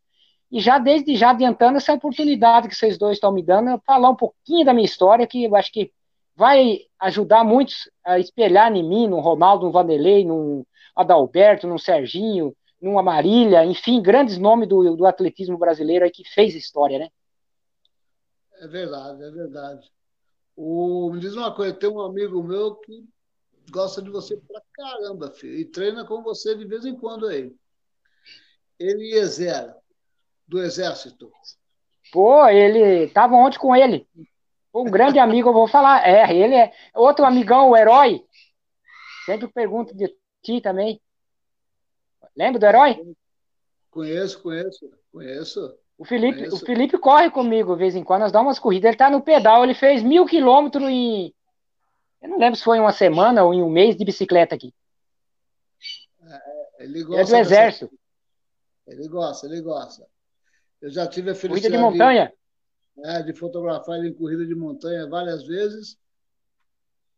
[0.50, 4.16] E já desde já adiantando essa oportunidade que vocês dois estão me dando, falar um
[4.16, 5.92] pouquinho da minha história, que eu acho que
[6.34, 12.56] vai ajudar muitos a espelhar em mim, no Ronaldo, no Vanderlei, no Adalberto, no Serginho,
[12.80, 17.08] no Amarília, enfim, grandes nomes do, do atletismo brasileiro aí que fez história, né?
[18.60, 19.90] É verdade, é verdade.
[20.56, 23.04] O, me diz uma coisa, tem um amigo meu que
[23.70, 27.54] gosta de você pra caramba, filho, e treina com você de vez em quando aí.
[28.78, 29.74] Eliezer,
[30.48, 31.30] do Exército.
[32.10, 34.08] Pô, ele tava ontem com ele.
[34.74, 36.06] Um grande amigo, eu vou falar.
[36.08, 38.24] É, ele é outro amigão, o herói.
[39.26, 40.08] Sempre pergunto de
[40.42, 41.00] ti também.
[42.34, 43.14] Lembra do herói?
[43.90, 45.78] Conheço, conheço, conheço.
[45.98, 46.56] O Felipe, conheço.
[46.56, 48.88] o Felipe corre comigo de vez em quando, nós damos umas corridas.
[48.88, 51.34] Ele tá no pedal, ele fez mil quilômetros em.
[52.22, 54.72] Eu não lembro se foi em uma semana ou em um mês de bicicleta aqui.
[56.22, 57.20] É, ele gosta.
[57.20, 57.90] É do exército.
[58.86, 59.00] Dessa...
[59.00, 60.06] Ele gosta, ele gosta.
[60.80, 61.74] Eu já tive a felicidade.
[61.74, 62.32] Corrida de montanha?
[62.96, 65.96] De, é, de fotografar ele em corrida de montanha várias vezes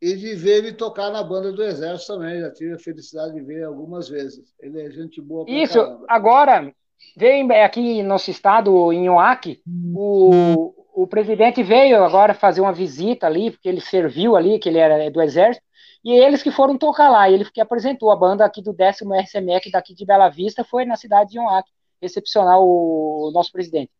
[0.00, 2.40] e de ver ele tocar na banda do Exército também.
[2.40, 4.54] Já tive a felicidade de ver algumas vezes.
[4.58, 6.06] Ele é gente boa pra Isso, caramba.
[6.08, 6.74] agora,
[7.16, 9.62] veio aqui no nosso estado, em Oaque,
[9.94, 14.78] o, o presidente veio agora fazer uma visita ali, porque ele serviu ali, que ele
[14.78, 15.64] era do Exército,
[16.02, 17.30] e eles que foram tocar lá.
[17.30, 20.96] Ele que apresentou a banda aqui do décimo RCMEC daqui de Bela Vista, foi na
[20.96, 21.70] cidade de Oaque,
[22.00, 23.92] recepcionar o nosso presidente.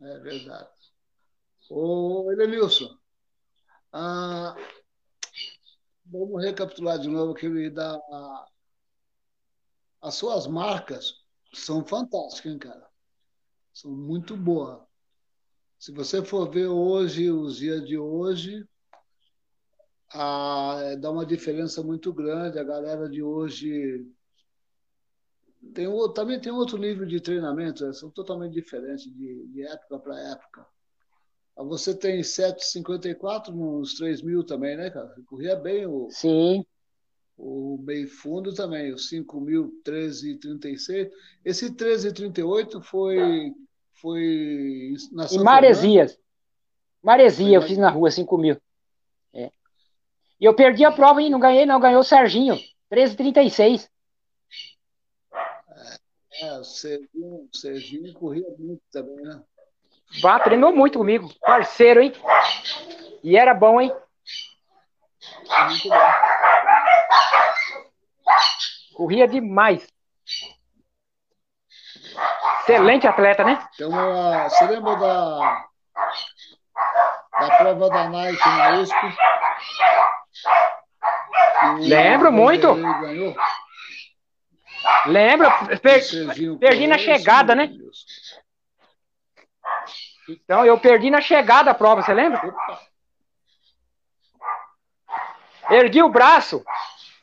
[0.00, 0.68] É verdade.
[1.70, 2.96] Ô, Elenilson,
[3.92, 4.56] ah,
[6.10, 8.00] Vamos recapitular de novo, querida.
[10.00, 11.12] As suas marcas
[11.52, 12.88] são fantásticas, hein, cara?
[13.74, 14.80] São muito boas.
[15.78, 18.66] Se você for ver hoje, os dias de hoje,
[20.10, 22.58] a, dá uma diferença muito grande.
[22.58, 24.10] A galera de hoje
[25.74, 27.92] tem, também tem outro nível de treinamento, né?
[27.92, 30.66] são totalmente diferentes de, de época para época.
[31.56, 35.12] Você tem 7,54 nos 3 mil também, né, cara?
[35.26, 36.08] Corria bem o.
[36.10, 36.64] Sim.
[37.36, 41.10] O meio fundo também, o 5 mil, 13,36.
[41.44, 43.52] Esse 13,38 foi,
[44.00, 46.18] foi na Em Maresias.
[47.02, 48.56] Maresia, eu fiz na rua, 5 mil.
[49.32, 49.50] É.
[50.40, 51.80] E eu perdi a prova e não ganhei, não.
[51.80, 52.56] Ganhou o Serginho,
[52.90, 53.88] 13,36.
[56.40, 59.42] É, o Serginho, o Serginho corria muito também, né?
[60.22, 61.28] Vá, treinou muito comigo.
[61.40, 62.12] Parceiro, hein?
[63.22, 63.92] E era bom, hein?
[65.68, 65.96] Muito bom.
[68.94, 69.86] Corria demais.
[72.60, 73.66] Excelente atleta, né?
[73.76, 75.66] Tem uma, você lembra da,
[77.40, 78.96] da prova da Nike na USP?
[81.80, 82.76] Lembro muito.
[85.06, 85.48] Lembro.
[85.80, 87.70] Per, perdi na chegada, né?
[90.28, 92.42] Então, eu perdi na chegada da prova, você lembra?
[95.70, 96.62] Ergui o braço.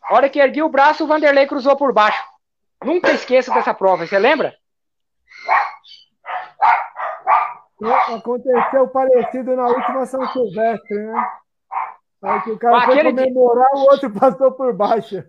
[0.03, 2.23] A hora que ergui o braço, o Vanderlei cruzou por baixo.
[2.83, 4.55] Nunca esqueço dessa prova, você lembra?
[8.15, 11.29] Aconteceu parecido na última São Silvestre, né?
[12.23, 15.23] Aí que o cara foi comemorar, o outro passou por baixo.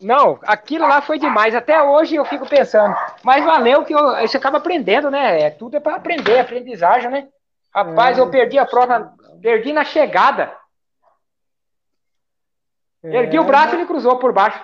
[0.00, 1.54] Não, aquilo lá foi demais.
[1.54, 2.94] Até hoje eu fico pensando.
[3.22, 5.40] Mas valeu que eu, você acaba aprendendo, né?
[5.42, 7.28] É, tudo é para aprender, aprendizagem, né?
[7.74, 8.20] Rapaz, é.
[8.20, 10.54] eu perdi a prova, perdi na chegada.
[13.02, 13.16] É.
[13.16, 14.62] Ergui o braço e ele cruzou por baixo.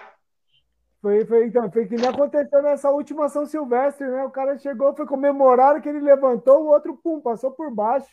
[1.00, 4.24] Foi, foi, então, foi que nem aconteceu nessa última São Silvestre, né?
[4.24, 8.08] O cara chegou, foi comemorar que ele levantou, o outro, pum, passou por baixo.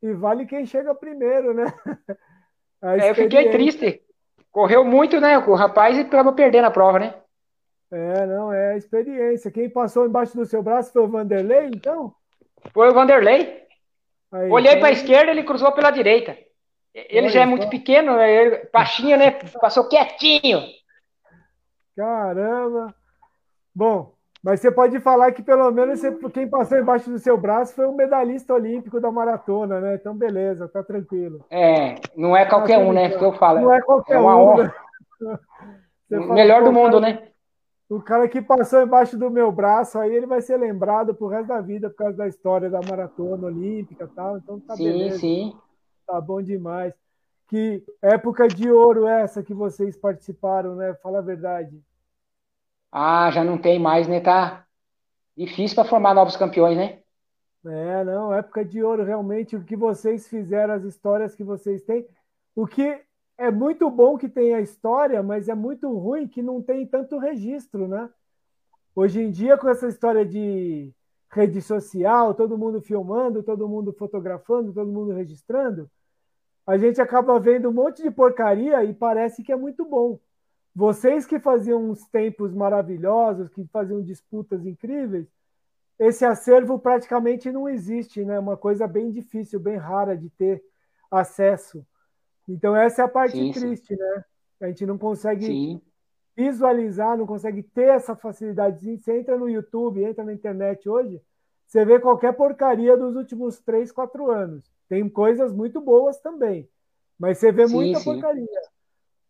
[0.00, 1.64] E vale quem chega primeiro, né?
[2.86, 4.03] É, eu fiquei triste.
[4.54, 5.36] Correu muito, né?
[5.36, 7.12] O rapaz e acabou perdendo a prova, né?
[7.90, 9.50] É, não, é a experiência.
[9.50, 12.14] Quem passou embaixo do seu braço foi o Vanderlei, então?
[12.72, 13.64] Foi o Vanderlei.
[14.30, 14.80] Aí, Olhei então...
[14.80, 16.38] para a esquerda, ele cruzou pela direita.
[16.94, 18.30] Ele Olha, já é muito pequeno, né?
[18.30, 19.32] Ele, baixinho, né?
[19.60, 20.62] Passou quietinho.
[21.96, 22.94] Caramba.
[23.74, 24.13] Bom,
[24.44, 27.86] mas você pode falar que pelo menos você, quem passou embaixo do seu braço foi
[27.86, 29.94] um medalhista olímpico da maratona, né?
[29.94, 31.46] Então, beleza, tá tranquilo.
[31.50, 33.08] É, não é qualquer um, né?
[33.08, 33.62] Que eu falo.
[33.62, 34.56] Não é qualquer é uma um.
[34.58, 34.72] Né?
[36.34, 37.28] Melhor do mundo, cara, né?
[37.88, 41.48] O cara que passou embaixo do meu braço, aí ele vai ser lembrado pro resto
[41.48, 44.36] da vida por causa da história da maratona olímpica e tal.
[44.36, 45.18] Então tá sim, beleza.
[45.20, 45.56] Sim, sim.
[46.06, 46.92] Tá bom demais.
[47.48, 50.92] Que época de ouro essa que vocês participaram, né?
[51.02, 51.80] Fala a verdade.
[52.96, 54.20] Ah, já não tem mais, né?
[54.20, 54.64] Tá
[55.36, 57.00] difícil para formar novos campeões, né?
[57.66, 62.06] É, não, época de ouro, realmente, o que vocês fizeram, as histórias que vocês têm.
[62.54, 63.02] O que
[63.36, 67.18] é muito bom que tem a história, mas é muito ruim que não tem tanto
[67.18, 68.08] registro, né?
[68.94, 70.94] Hoje em dia, com essa história de
[71.32, 75.90] rede social, todo mundo filmando, todo mundo fotografando, todo mundo registrando,
[76.64, 80.20] a gente acaba vendo um monte de porcaria e parece que é muito bom.
[80.74, 85.28] Vocês que faziam uns tempos maravilhosos, que faziam disputas incríveis,
[85.98, 88.38] esse acervo praticamente não existe, né?
[88.38, 90.62] Uma coisa bem difícil, bem rara de ter
[91.08, 91.86] acesso.
[92.48, 93.96] Então essa é a parte sim, triste, sim.
[93.96, 94.24] né?
[94.60, 95.80] A gente não consegue sim.
[96.36, 98.98] visualizar, não consegue ter essa facilidade.
[98.98, 101.22] Você entra no YouTube, entra na internet hoje,
[101.66, 104.68] você vê qualquer porcaria dos últimos três, quatro anos.
[104.88, 106.68] Tem coisas muito boas também,
[107.16, 108.73] mas você vê muita porcaria.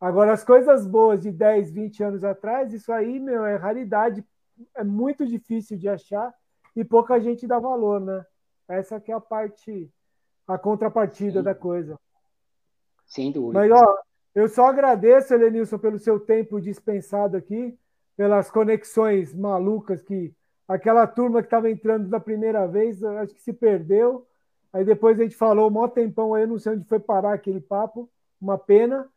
[0.05, 4.22] Agora, as coisas boas de 10, 20 anos atrás, isso aí, meu, é raridade,
[4.76, 6.31] é muito difícil de achar
[6.76, 8.22] e pouca gente dá valor, né?
[8.68, 9.90] Essa que é a parte,
[10.47, 11.44] a contrapartida Sim.
[11.44, 11.98] da coisa.
[13.06, 13.59] Sem dúvida.
[13.59, 13.98] Mas, ó,
[14.35, 17.74] eu só agradeço, Helenilson, pelo seu tempo dispensado aqui,
[18.14, 20.35] pelas conexões malucas que
[20.68, 24.26] aquela turma que estava entrando da primeira vez, acho que se perdeu.
[24.70, 27.32] Aí depois a gente falou um maior tempão aí, eu não sei onde foi parar
[27.32, 28.06] aquele papo,
[28.39, 29.09] uma pena.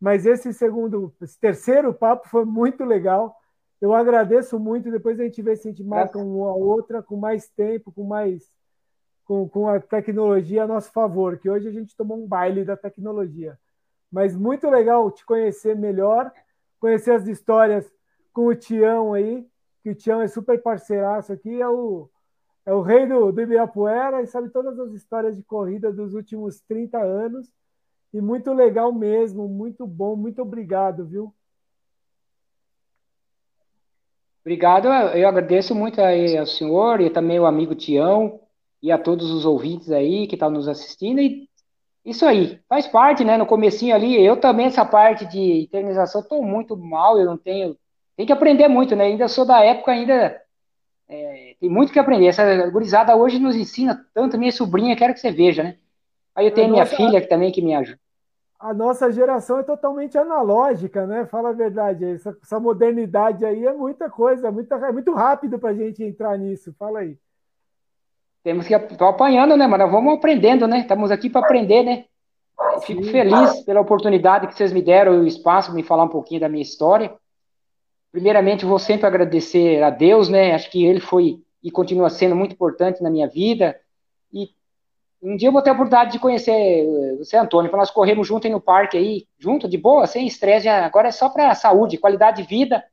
[0.00, 3.36] Mas esse segundo, esse terceiro papo foi muito legal.
[3.80, 4.90] Eu agradeço muito.
[4.90, 8.50] Depois a gente vê se a gente marca uma outra com mais tempo, com mais
[9.28, 12.76] com, com a tecnologia a nosso favor, que hoje a gente tomou um baile da
[12.76, 13.58] tecnologia.
[14.10, 16.32] Mas muito legal te conhecer melhor,
[16.80, 17.92] conhecer as histórias
[18.32, 19.46] com o Tião aí,
[19.82, 22.08] que o Tião é super parceiraço aqui, é o,
[22.64, 26.62] é o rei do, do Ibirapuera e sabe todas as histórias de corrida dos últimos
[26.62, 27.52] 30 anos.
[28.12, 31.34] E muito legal mesmo, muito bom, muito obrigado, viu?
[34.40, 38.40] Obrigado, eu agradeço muito aí ao senhor e também ao amigo Tião
[38.82, 41.20] e a todos os ouvintes aí que estão nos assistindo.
[41.20, 41.48] E
[42.04, 43.36] isso aí, faz parte, né?
[43.36, 47.76] No comecinho ali, eu também, essa parte de eternização, estou muito mal, eu não tenho.
[48.16, 49.04] Tem que aprender muito, né?
[49.04, 50.40] Ainda sou da época, ainda
[51.08, 52.28] é, tem muito que aprender.
[52.28, 55.76] Essa gurizada hoje nos ensina tanto, minha sobrinha, quero que você veja, né?
[56.38, 57.98] Aí eu tenho a minha nossa, filha que também que me ajuda.
[58.60, 61.26] A nossa geração é totalmente analógica, né?
[61.26, 62.04] Fala a verdade.
[62.04, 66.00] Essa, essa modernidade aí é muita coisa, é, muita, é muito rápido para a gente
[66.04, 66.72] entrar nisso.
[66.78, 67.18] Fala aí.
[68.44, 69.90] Temos que estar apanhando, né, mano?
[69.90, 70.78] Vamos aprendendo, né?
[70.78, 72.04] Estamos aqui para aprender, né?
[72.82, 73.10] Fico Sim.
[73.10, 76.40] feliz pela oportunidade que vocês me deram e o espaço para me falar um pouquinho
[76.40, 77.12] da minha história.
[78.12, 80.54] Primeiramente, vou sempre agradecer a Deus, né?
[80.54, 83.76] Acho que ele foi e continua sendo muito importante na minha vida.
[84.32, 84.50] E
[85.20, 88.26] um dia eu vou ter a oportunidade de conhecer eh, você, Antônio, para nós corrermos
[88.26, 90.68] junto aí no parque aí, junto, de boa, sem estresse.
[90.68, 92.84] Agora é só para saúde, qualidade de vida.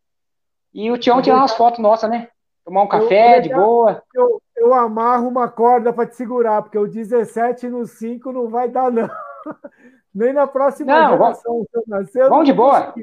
[0.74, 2.28] E o Tião tirar umas fotos nossas, né?
[2.66, 4.04] Tomar um café eu, de boa.
[4.14, 8.68] Eu, eu amarro uma corda para te segurar, porque o 17 no 5 não vai
[8.68, 9.08] dar, não.
[10.14, 11.66] Nem na próxima não, geração.
[11.72, 12.94] Vamos, vamos de boa.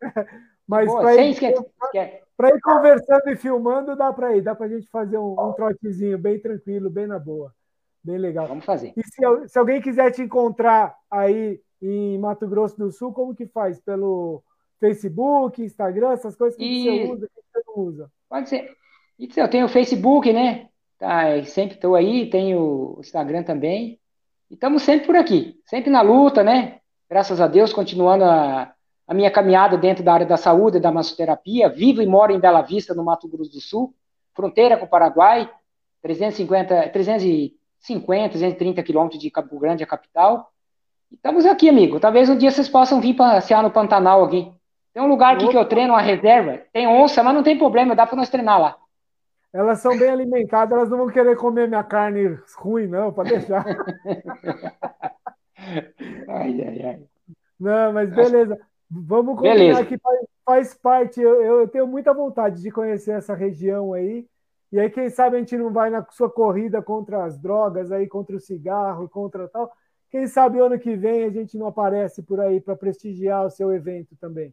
[0.66, 4.42] Mas para ir, ir, conversando e filmando, dá para ir.
[4.42, 7.52] Dá para a gente fazer um, um trotezinho bem tranquilo, bem na boa.
[8.04, 8.46] Bem legal.
[8.46, 8.92] Vamos fazer.
[8.94, 13.46] E se, se, alguém quiser te encontrar aí em Mato Grosso do Sul, como que
[13.46, 13.80] faz?
[13.80, 14.42] Pelo
[14.78, 16.84] Facebook, Instagram, essas coisas que e...
[16.84, 18.10] você usa, que você não usa?
[18.28, 18.70] Pode ser.
[19.18, 20.68] Eu tenho o Facebook, né?
[20.98, 23.98] Tá, sempre estou aí, tenho o Instagram também.
[24.50, 26.80] E estamos sempre por aqui, sempre na luta, né?
[27.08, 28.74] Graças a Deus, continuando a,
[29.06, 31.68] a minha caminhada dentro da área da saúde, da massoterapia.
[31.68, 33.94] Vivo e moro em Bela Vista, no Mato Grosso do Sul,
[34.34, 35.50] fronteira com o Paraguai,
[36.02, 37.24] 350, 300
[37.84, 40.50] 50, 230 quilômetros de Campo Grande, a capital.
[41.12, 42.00] estamos aqui, amigo.
[42.00, 44.50] Talvez um dia vocês possam vir passear no Pantanal aqui.
[44.94, 45.52] Tem um lugar aqui Opa.
[45.52, 46.62] que eu treino, uma reserva.
[46.72, 48.76] Tem onça, mas não tem problema, dá para nós treinar lá.
[49.52, 53.64] Elas são bem alimentadas, elas não vão querer comer minha carne ruim, não, para deixar.
[56.28, 57.02] ai, ai, ai.
[57.60, 58.58] Não, mas beleza.
[58.90, 59.84] Vamos combinar beleza.
[59.84, 61.20] que faz, faz parte.
[61.20, 64.26] Eu, eu tenho muita vontade de conhecer essa região aí.
[64.74, 68.08] E aí, quem sabe a gente não vai na sua corrida contra as drogas, aí
[68.08, 69.70] contra o cigarro, contra tal.
[70.10, 73.72] Quem sabe ano que vem a gente não aparece por aí para prestigiar o seu
[73.72, 74.52] evento também.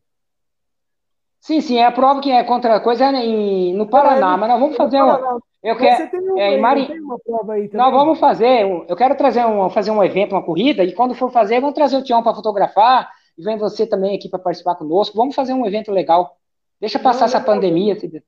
[1.39, 4.37] Sim, sim, é a prova que é contra a coisa é em, no Paraná, é,
[4.37, 5.39] mas nós vamos fazer um.
[5.63, 6.35] Eu quero.
[6.35, 6.99] Um, é, em Mari...
[6.99, 7.83] uma prova aí também.
[7.83, 8.61] Nós vamos fazer.
[8.87, 11.97] Eu quero trazer um, fazer um evento, uma corrida, e quando for fazer, vamos trazer
[11.97, 15.17] o Tião para fotografar, e vem você também aqui para participar conosco.
[15.17, 16.37] Vamos fazer um evento legal.
[16.79, 17.95] Deixa passar não, essa não, pandemia.
[17.95, 18.21] Não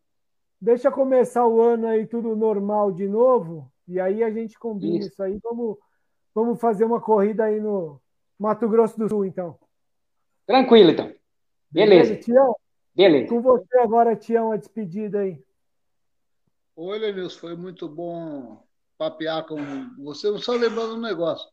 [0.63, 5.09] deixa começar o ano aí tudo normal de novo, e aí a gente combina isso,
[5.09, 5.37] isso aí.
[5.43, 5.77] Vamos,
[6.33, 8.01] vamos fazer uma corrida aí no
[8.39, 9.59] Mato Grosso do Sul, então.
[10.47, 11.13] Tranquilo, então.
[11.69, 12.11] Beleza.
[12.11, 12.55] Beleza Tião?
[12.95, 13.27] Beleza.
[13.27, 15.43] Com você agora, Tião, a despedida aí.
[16.77, 18.63] Oi, Lenilson, foi muito bom
[18.97, 19.57] papear com
[20.01, 21.45] você, só lembrando um negócio.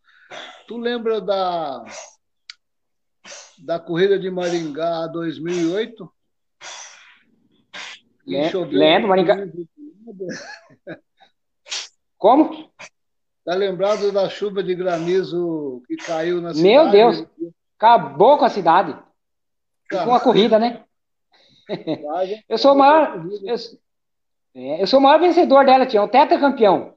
[0.69, 1.85] Tu lembra da,
[3.59, 6.09] da corrida de Maringá 2008?
[8.27, 9.37] Lembro, Maringá.
[12.19, 12.71] Como?
[13.45, 16.63] Tá lembrado da chuva de granizo que caiu na cidade?
[16.63, 17.27] Meu Deus!
[17.79, 18.97] Acabou com a cidade.
[19.91, 20.85] Com uma corrida, né?
[22.49, 23.25] eu sou o maior.
[23.43, 23.55] Eu,
[24.55, 26.95] é, eu sou o maior vencedor dela, tinha um campeão.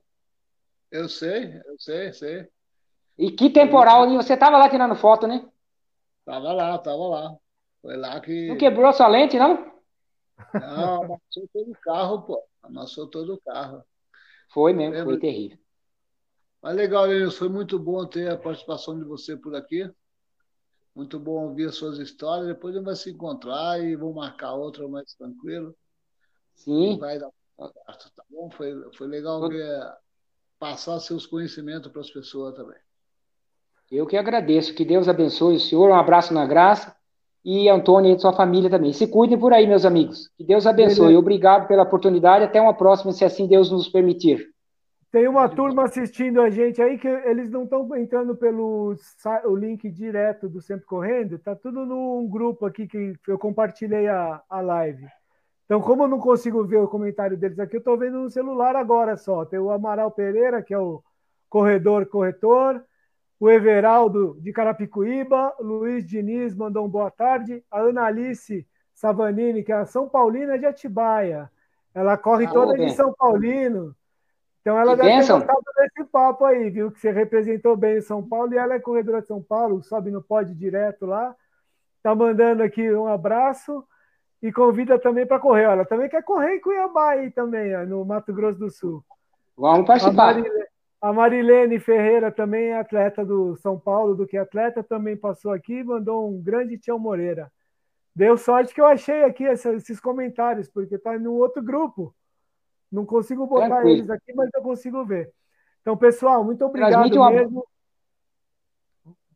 [0.92, 2.48] Eu sei, eu sei, sei.
[3.18, 5.46] E que temporal, você tava lá tirando foto, né?
[6.26, 7.36] Tava lá, tava lá.
[7.82, 8.48] Foi lá que.
[8.48, 9.73] Não quebrou sua lente, não?
[10.54, 12.44] Não, amassou todo o carro, pô.
[12.62, 13.84] Amassou todo o carro.
[14.50, 15.58] Foi mesmo, foi terrível.
[16.62, 19.90] Mas legal, Lenilson, foi muito bom ter a participação de você por aqui.
[20.96, 22.48] Muito bom ouvir as suas histórias.
[22.48, 25.76] Depois a gente vai se encontrar e vou marcar outra mais tranquilo.
[26.56, 26.98] Sim.
[27.00, 28.50] Vai dar certo, tá bom?
[28.52, 29.94] Foi, foi legal ver,
[30.60, 32.78] passar seus conhecimentos para as pessoas também.
[33.92, 34.74] Eu que agradeço.
[34.74, 35.90] Que Deus abençoe o senhor.
[35.90, 36.96] Um abraço na graça.
[37.44, 38.94] E Antônio e sua família também.
[38.94, 40.30] Se cuidem por aí, meus amigos.
[40.38, 41.08] Que Deus abençoe.
[41.08, 41.20] Beleza.
[41.20, 42.46] Obrigado pela oportunidade.
[42.46, 44.54] Até uma próxima, se assim Deus nos permitir.
[45.12, 48.96] Tem uma turma assistindo a gente aí que eles não estão entrando pelo
[49.46, 54.42] o link direto do Sempre Correndo, tá tudo num grupo aqui que eu compartilhei a,
[54.50, 55.06] a live.
[55.66, 58.76] Então, como eu não consigo ver o comentário deles aqui, eu estou vendo no celular
[58.76, 59.46] agora só.
[59.46, 61.04] Tem o Amaral Pereira, que é o
[61.48, 62.84] corredor corretor,
[63.44, 69.72] o Everaldo de Carapicuíba, Luiz Diniz mandou um boa tarde, a Ana Alice Savanini, que
[69.74, 71.52] é a São Paulina de Atibaia.
[71.94, 73.94] Ela corre ah, toda de São Paulino.
[74.62, 76.90] Então ela que deve ter gostado desse papo aí, viu?
[76.90, 80.24] Que você representou bem São Paulo e ela é corredora de São Paulo, sobe no
[80.24, 81.36] pódio direto lá.
[82.02, 83.84] Tá mandando aqui um abraço
[84.42, 85.64] e convida também para correr.
[85.64, 89.04] Ela também quer correr em Cuiabá aí também, ó, no Mato Grosso do Sul.
[89.58, 90.30] Vamos participar.
[90.30, 90.66] A Marilene,
[91.04, 95.74] a Marilene Ferreira também é atleta do São Paulo, do que atleta, também passou aqui
[95.74, 97.52] e mandou um grande Tião Moreira.
[98.16, 102.16] Deu sorte que eu achei aqui esses comentários, porque tá no outro grupo.
[102.90, 103.98] Não consigo botar Tranquilo.
[103.98, 105.30] eles aqui, mas eu consigo ver.
[105.82, 107.32] Então, pessoal, muito obrigado uma...
[107.32, 107.68] mesmo.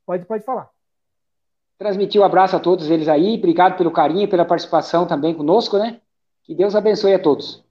[0.06, 0.70] Pode, pode falar.
[1.78, 3.38] Transmitir um abraço a todos eles aí.
[3.38, 6.00] Obrigado pelo carinho, pela participação também conosco, né?
[6.44, 7.62] Que Deus abençoe a todos.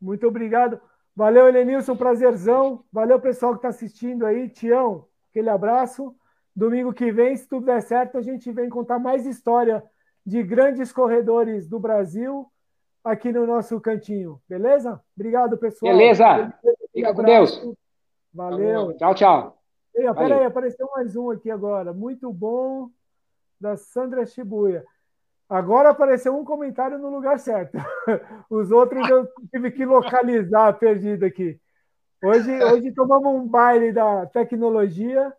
[0.00, 0.80] Muito obrigado.
[1.18, 2.84] Valeu, Helenilson, prazerzão.
[2.92, 4.48] Valeu, pessoal que está assistindo aí.
[4.48, 6.14] Tião, aquele abraço.
[6.54, 9.82] Domingo que vem, se tudo der certo, a gente vem contar mais história
[10.24, 12.46] de grandes corredores do Brasil
[13.02, 15.02] aqui no nosso cantinho, beleza?
[15.16, 15.92] Obrigado, pessoal.
[15.92, 16.54] Beleza.
[16.92, 17.68] Fica com Deus.
[18.32, 18.96] Valeu.
[18.96, 19.58] Tchau, tchau.
[19.96, 21.92] Ei, peraí, apareceu mais um aqui agora.
[21.92, 22.90] Muito bom,
[23.60, 24.84] da Sandra Shibuya.
[25.48, 27.76] Agora apareceu um comentário no lugar certo.
[28.50, 31.58] Os outros eu tive que localizar perdido aqui.
[32.22, 35.32] Hoje, hoje tomamos um baile da tecnologia,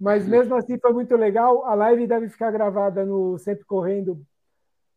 [0.00, 1.66] mas mesmo assim foi muito legal.
[1.66, 4.24] A live deve ficar gravada no Sempre Correndo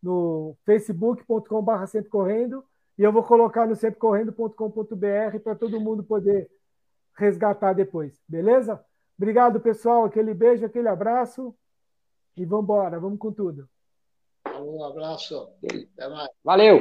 [0.02, 2.64] no facebook.com.br sempre correndo
[2.98, 6.50] e eu vou colocar no semprecorrendo.com.br para todo mundo poder
[7.16, 8.84] resgatar depois, beleza?
[9.18, 10.06] Obrigado, pessoal.
[10.06, 11.56] Aquele beijo, aquele abraço
[12.36, 13.70] e vamos embora, vamos com tudo.
[14.64, 15.50] Um abraço.
[16.44, 16.80] Valeu.